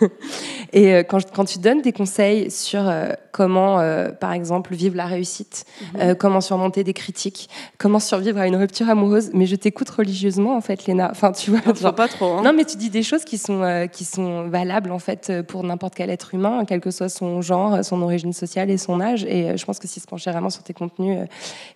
[0.72, 2.88] et euh, quand, quand, tu donnes des conseils sur
[3.32, 3.78] comment,
[4.20, 5.64] par exemple, vivre la réussite,
[5.94, 6.14] mhm.
[6.14, 10.60] comment surmonter des critiques, comment survivre à une rupture amoureuse, mais je t'écoute religieusement, en
[10.60, 11.08] fait, Léna.
[11.10, 11.74] Enfin, tu vois.
[11.74, 12.34] Genre, pas trop.
[12.34, 12.42] Hein.
[12.44, 15.96] Non, mais tu dis des choses qui sont, qui sont valables, en fait, pour n'importe
[15.96, 19.24] quel être humain, quel que soit son genre, son origine sociale et son âge.
[19.24, 21.26] Et euh, je pense que s'il se penchait vraiment sur tes contenus, euh,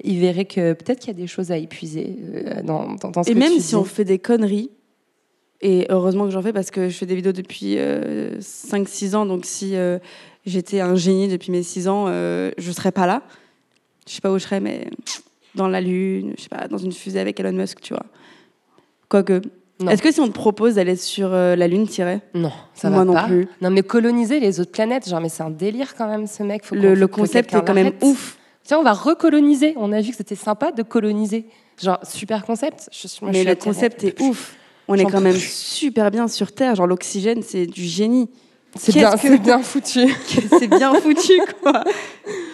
[0.02, 3.30] il verrait que peut-être qu'il y a des choses à épuiser euh, dans, dans, ce
[3.30, 4.70] Et même si on fait des conneries,
[5.60, 9.44] et heureusement que j'en fais parce que je fais des vidéos depuis 5-6 ans, donc
[9.44, 9.76] si
[10.44, 13.22] j'étais un génie depuis mes 6 ans, je ne serais pas là.
[14.08, 14.88] Je sais pas où je serais, mais
[15.54, 18.06] dans la Lune, je sais pas, dans une fusée avec Elon Musk, tu vois.
[19.08, 19.40] Quoique,
[19.88, 23.04] est-ce que si on te propose d'aller sur euh, la Lune, t'irais Non, ça Moi
[23.04, 23.48] va non plus.
[23.60, 26.70] Non, mais coloniser les autres planètes, genre, mais c'est un délire quand même, ce mec.
[26.70, 28.38] le, concept est quand même ouf.
[28.64, 29.74] Tiens, on va recoloniser.
[29.76, 31.46] On a vu que c'était sympa de coloniser.
[31.82, 32.88] Genre, super concept.
[32.92, 34.56] Je, mais le concept est ouf.
[34.88, 36.74] On est quand même super bien sur Terre.
[36.74, 38.28] Genre, l'oxygène, c'est du génie.
[38.76, 40.08] C'est bien, bien foutu.
[40.58, 41.84] c'est bien foutu, quoi.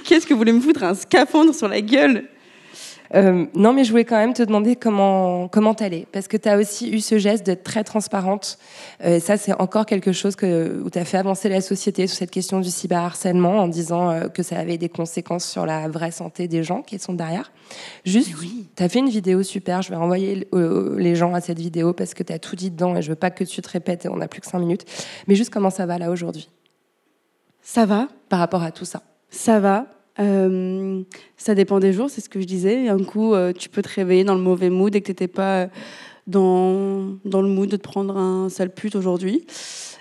[0.05, 0.83] Qu'est-ce que vous voulez me foutre?
[0.83, 2.25] Un scaphandre sur la gueule?
[3.15, 6.49] Euh, non, mais je voulais quand même te demander comment comment t'allais, parce que tu
[6.49, 8.59] as aussi eu ce geste d'être très transparente.
[9.05, 12.19] Euh, ça, c'est encore quelque chose que, où tu as fait avancer la société sur
[12.19, 16.11] cette question du cyberharcèlement en disant euh, que ça avait des conséquences sur la vraie
[16.11, 17.53] santé des gens qui sont derrière.
[18.05, 18.69] Juste, oui.
[18.77, 22.15] tu as fait une vidéo super, je vais renvoyer les gens à cette vidéo parce
[22.15, 24.17] que tu as tout dit dedans et je veux pas que tu te répètes, on
[24.17, 24.85] n'a plus que cinq minutes.
[25.27, 26.49] Mais juste comment ça va là aujourd'hui?
[27.63, 28.09] Ça va?
[28.29, 29.87] Par rapport à tout ça Ça va?
[30.21, 31.03] Euh,
[31.37, 32.89] ça dépend des jours, c'est ce que je disais.
[32.89, 35.29] Un coup, euh, tu peux te réveiller dans le mauvais mood et que tu n'étais
[35.29, 35.67] pas euh,
[36.27, 39.45] dans, dans le mood de te prendre un sale pute aujourd'hui.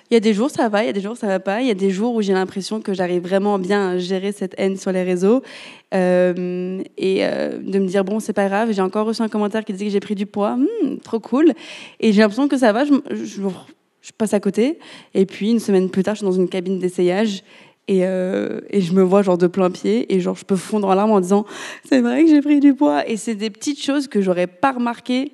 [0.09, 1.61] Il y a des jours, ça va, il y a des jours, ça va pas.
[1.61, 4.55] Il y a des jours où j'ai l'impression que j'arrive vraiment bien à gérer cette
[4.57, 5.43] haine sur les réseaux
[5.91, 9.86] et de me dire, bon, c'est pas grave, j'ai encore reçu un commentaire qui disait
[9.86, 11.51] que j'ai pris du poids, hmm, trop cool.
[11.99, 14.80] Et j'ai l'impression que ça va, je, passe à côté.
[15.13, 17.43] Et puis, une semaine plus tard, je suis dans une cabine d'essayage
[17.88, 20.89] et, euh, et, je me vois genre de plein pied et genre je peux fondre
[20.89, 21.45] en larmes en disant
[21.85, 23.07] c'est vrai que j'ai pris du poids.
[23.07, 25.31] Et c'est des petites choses que j'aurais pas remarqué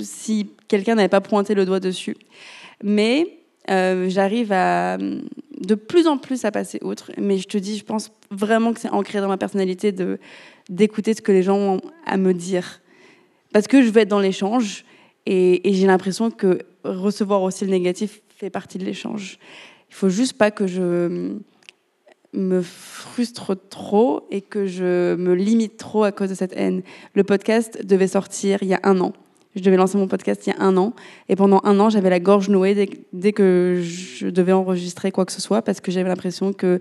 [0.00, 2.16] si quelqu'un n'avait pas pointé le doigt dessus.
[2.82, 3.38] Mais
[3.70, 7.12] euh, j'arrive à de plus en plus à passer outre.
[7.18, 10.18] Mais je te dis je pense vraiment que c'est ancré dans ma personnalité de
[10.68, 12.80] d'écouter ce que les gens ont à me dire.
[13.52, 14.84] Parce que je vais être dans l'échange
[15.26, 19.38] et, et j'ai l'impression que recevoir aussi le négatif fait partie de l'échange.
[19.88, 21.36] Il faut juste pas que je
[22.32, 26.82] me frustre trop et que je me limite trop à cause de cette haine.
[27.14, 29.12] Le podcast devait sortir il y a un an.
[29.56, 30.92] Je devais lancer mon podcast il y a un an.
[31.28, 35.32] Et pendant un an, j'avais la gorge nouée dès, que je devais enregistrer quoi que
[35.32, 36.78] ce soit, parce que j'avais l'impression que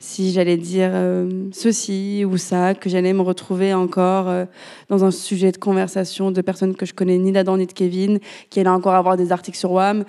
[0.00, 4.44] si j'allais dire euh, ceci ou ça, que j'allais me retrouver encore euh,
[4.90, 8.18] dans un sujet de conversation de personnes que je connais ni d'Adam ni de Kevin,
[8.50, 10.04] qui allait encore avoir des articles sur WAM.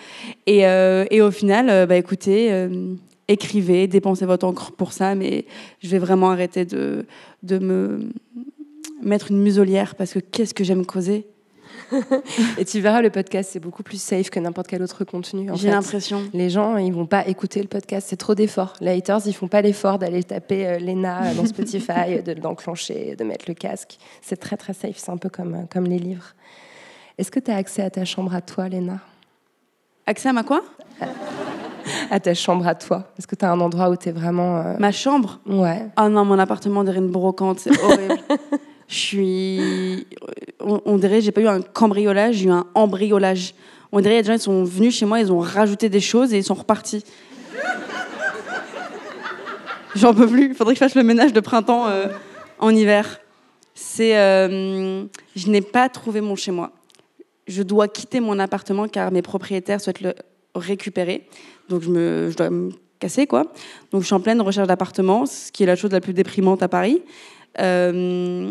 [0.47, 2.67] Et, euh, et au final, bah, écoutez,
[3.31, 5.45] écrivez, dépensez votre encre pour ça, mais
[5.81, 7.05] je vais vraiment arrêter de,
[7.43, 8.09] de me
[9.01, 11.25] mettre une muselière parce que qu'est-ce que j'aime causer
[12.57, 15.49] et tu verras, le podcast, c'est beaucoup plus safe que n'importe quel autre contenu.
[15.55, 16.23] J'ai l'impression.
[16.33, 18.73] Les gens, ils vont pas écouter le podcast, c'est trop d'efforts.
[18.81, 23.45] Les haters, ils font pas l'effort d'aller taper euh, Lena dans Spotify, d'enclencher, de mettre
[23.47, 23.97] le casque.
[24.21, 24.97] C'est très, très safe.
[24.97, 26.33] C'est un peu comme, euh, comme les livres.
[27.17, 28.99] Est-ce que tu as accès à ta chambre à toi, Lena
[30.05, 30.63] Accès à ma quoi?
[32.09, 34.57] À ta chambre à toi Est-ce que tu as un endroit où tu es vraiment.
[34.57, 35.39] Euh, ma chambre?
[35.45, 35.87] Ouais.
[35.95, 38.17] Ah non, mon appartement dirait une brocante, c'est horrible.
[38.91, 40.07] Je suis.
[40.59, 43.55] On, dirait, j'ai pas eu un cambriolage, j'ai eu un embriolage.
[43.93, 45.87] On dirait, il y a des gens, ils sont venus chez moi, ils ont rajouté
[45.87, 47.05] des choses et ils sont repartis.
[49.95, 50.49] J'en peux plus.
[50.49, 52.07] Il faudrait que je fasse le ménage de printemps euh,
[52.59, 53.21] en hiver.
[53.73, 54.17] C'est.
[54.17, 55.05] Euh,
[55.37, 56.71] je n'ai pas trouvé mon chez moi.
[57.47, 60.13] Je dois quitter mon appartement car mes propriétaires souhaitent le
[60.55, 61.27] récupérer.
[61.69, 63.51] Donc je, me, je dois me casser, quoi.
[63.91, 66.63] Donc je suis en pleine recherche d'appartement, ce qui est la chose la plus déprimante
[66.63, 67.01] à Paris.
[67.59, 68.49] Euh,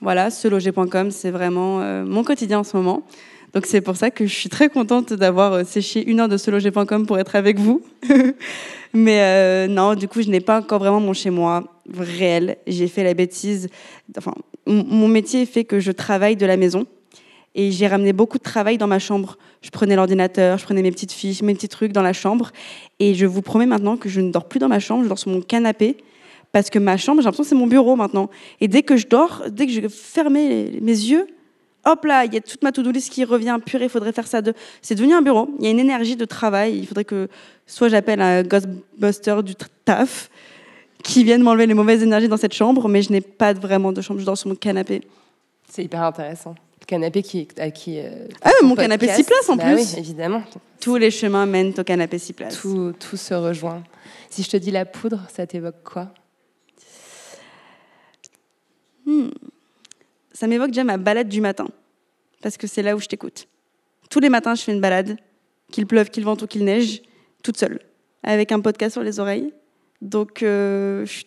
[0.00, 3.04] voilà, seloger.com, c'est vraiment euh, mon quotidien en ce moment.
[3.54, 6.38] Donc c'est pour ça que je suis très contente d'avoir euh, séché une heure de
[6.38, 7.82] seloger.com pour être avec vous.
[8.94, 11.64] Mais non, du coup, je n'ai pas encore vraiment mon chez moi
[11.98, 12.58] réel.
[12.66, 13.70] J'ai fait la bêtise.
[14.18, 14.34] Enfin,
[14.66, 16.86] mon métier fait que je travaille de la maison.
[17.54, 19.36] Et j'ai ramené beaucoup de travail dans ma chambre.
[19.60, 22.50] Je prenais l'ordinateur, je prenais mes petites fiches, mes petits trucs dans la chambre.
[22.98, 25.18] Et je vous promets maintenant que je ne dors plus dans ma chambre, je dors
[25.18, 25.96] sur mon canapé
[26.52, 28.28] parce que ma chambre, j'ai l'impression que c'est mon bureau maintenant.
[28.60, 31.26] Et dès que je dors, dès que je ferme mes yeux,
[31.84, 34.26] hop là, il y a toute ma to-do list qui revient, purée, il faudrait faire
[34.26, 34.42] ça.
[34.42, 34.52] De...
[34.82, 37.28] C'est devenu un bureau, il y a une énergie de travail, il faudrait que
[37.66, 40.30] soit j'appelle un Ghostbuster du taf,
[41.02, 44.00] qui vienne m'enlever les mauvaises énergies dans cette chambre, mais je n'ai pas vraiment de
[44.00, 45.02] chambre, je dors sur mon canapé.
[45.68, 46.54] C'est hyper intéressant.
[46.92, 47.48] Le canapé qui...
[47.74, 50.42] qui euh, ah, mon canapé six places en bah plus Oui, évidemment.
[50.78, 52.60] Tous les chemins mènent au canapé six places.
[52.60, 53.82] Tout, tout se rejoint.
[54.28, 56.12] Si je te dis la poudre, ça t'évoque quoi?
[59.06, 59.30] Hmm.
[60.34, 61.66] Ça m'évoque déjà ma balade du matin,
[62.42, 63.48] parce que c'est là où je t'écoute.
[64.10, 65.16] Tous les matins, je fais une balade,
[65.70, 67.00] qu'il pleuve, qu'il vente ou qu'il neige,
[67.42, 67.80] toute seule,
[68.22, 69.54] avec un podcast sur les oreilles.
[70.02, 71.26] Donc, euh, je suis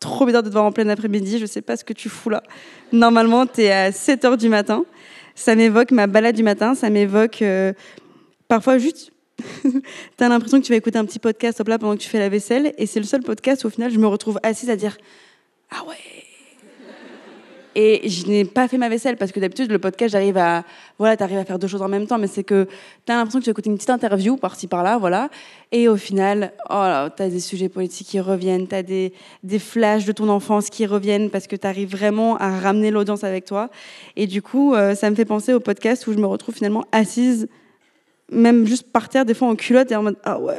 [0.00, 2.30] trop bizarre de te voir en plein après-midi, je sais pas ce que tu fous
[2.30, 2.42] là.
[2.90, 4.84] Normalement, tu es à 7 h du matin.
[5.36, 7.72] Ça m'évoque ma balade du matin, ça m'évoque euh,
[8.48, 9.12] parfois juste
[9.62, 12.08] tu as l'impression que tu vas écouter un petit podcast hop là pendant que tu
[12.08, 14.70] fais la vaisselle et c'est le seul podcast où au final je me retrouve assise
[14.70, 14.96] à dire
[15.70, 16.25] ah ouais
[17.78, 20.64] et je n'ai pas fait ma vaisselle parce que d'habitude, le podcast, j'arrive à,
[20.98, 22.66] voilà, t'arrives à faire deux choses en même temps, mais c'est que
[23.04, 25.28] tu as l'impression que tu écouté une petite interview par-ci par-là, voilà.
[25.72, 29.12] Et au final, oh tu as des sujets politiques qui reviennent, tu as des,
[29.42, 33.24] des flashs de ton enfance qui reviennent parce que tu arrives vraiment à ramener l'audience
[33.24, 33.68] avec toi.
[34.16, 36.86] Et du coup, euh, ça me fait penser au podcast où je me retrouve finalement
[36.92, 37.46] assise,
[38.32, 40.54] même juste par terre, des fois en culotte et en mode, ah ouais.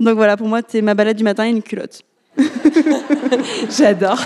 [0.00, 2.02] Donc voilà, pour moi, c'est ma balade du matin et une culotte.
[3.70, 4.20] J'adore.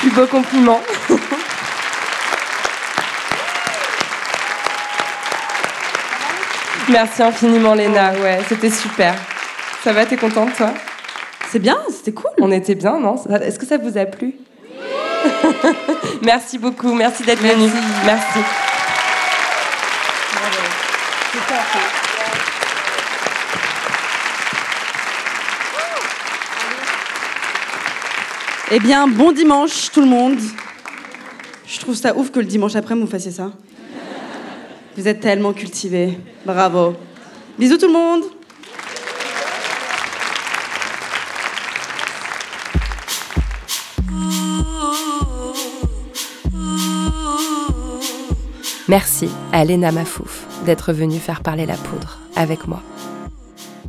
[0.00, 0.80] Plus beau compliment.
[6.88, 9.14] Merci infiniment Léna, ouais, c'était super.
[9.82, 10.72] Ça va, t'es contente toi?
[11.50, 12.30] C'est bien, c'était cool.
[12.40, 13.16] On était bien, non?
[13.40, 14.34] Est-ce que ça vous a plu?
[16.22, 17.70] Merci beaucoup, merci d'être venue.
[18.04, 18.65] Merci.
[28.72, 30.38] Eh bien, bon dimanche tout le monde.
[31.68, 33.52] Je trouve ça ouf que le dimanche après vous fassiez ça.
[34.96, 36.18] Vous êtes tellement cultivés.
[36.44, 36.96] Bravo.
[37.60, 38.24] Bisous tout le monde.
[48.88, 52.82] Merci à Léna Mafouf d'être venue faire parler la poudre avec moi.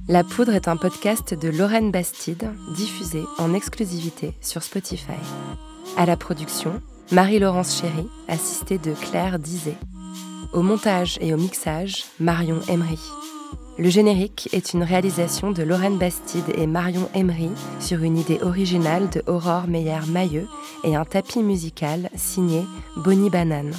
[0.10, 5.20] La Poudre est un podcast de Lorraine Bastide, diffusé en exclusivité sur Spotify.
[5.98, 6.82] À la production,
[7.12, 9.76] Marie-Laurence Chéry, assistée de Claire Dizet.
[10.54, 13.00] Au montage et au mixage, Marion Emery.
[13.78, 17.52] Le générique est une réalisation de Lorraine Bastide et Marion Emery
[17.82, 20.48] sur une idée originale de Aurore Meyer-Mailleux
[20.86, 22.64] et un tapis musical signé
[22.96, 23.74] Bonnie Banane.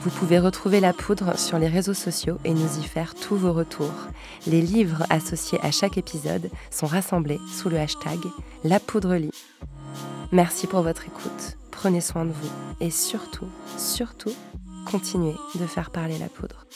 [0.00, 3.52] Vous pouvez retrouver la poudre sur les réseaux sociaux et nous y faire tous vos
[3.52, 4.08] retours.
[4.46, 8.18] Les livres associés à chaque épisode sont rassemblés sous le hashtag
[8.64, 9.16] La Poudre.
[10.32, 12.50] Merci pour votre écoute prenez soin de vous
[12.82, 13.48] et surtout,
[13.78, 14.34] surtout,
[14.84, 16.66] continuez de faire parler la poudre.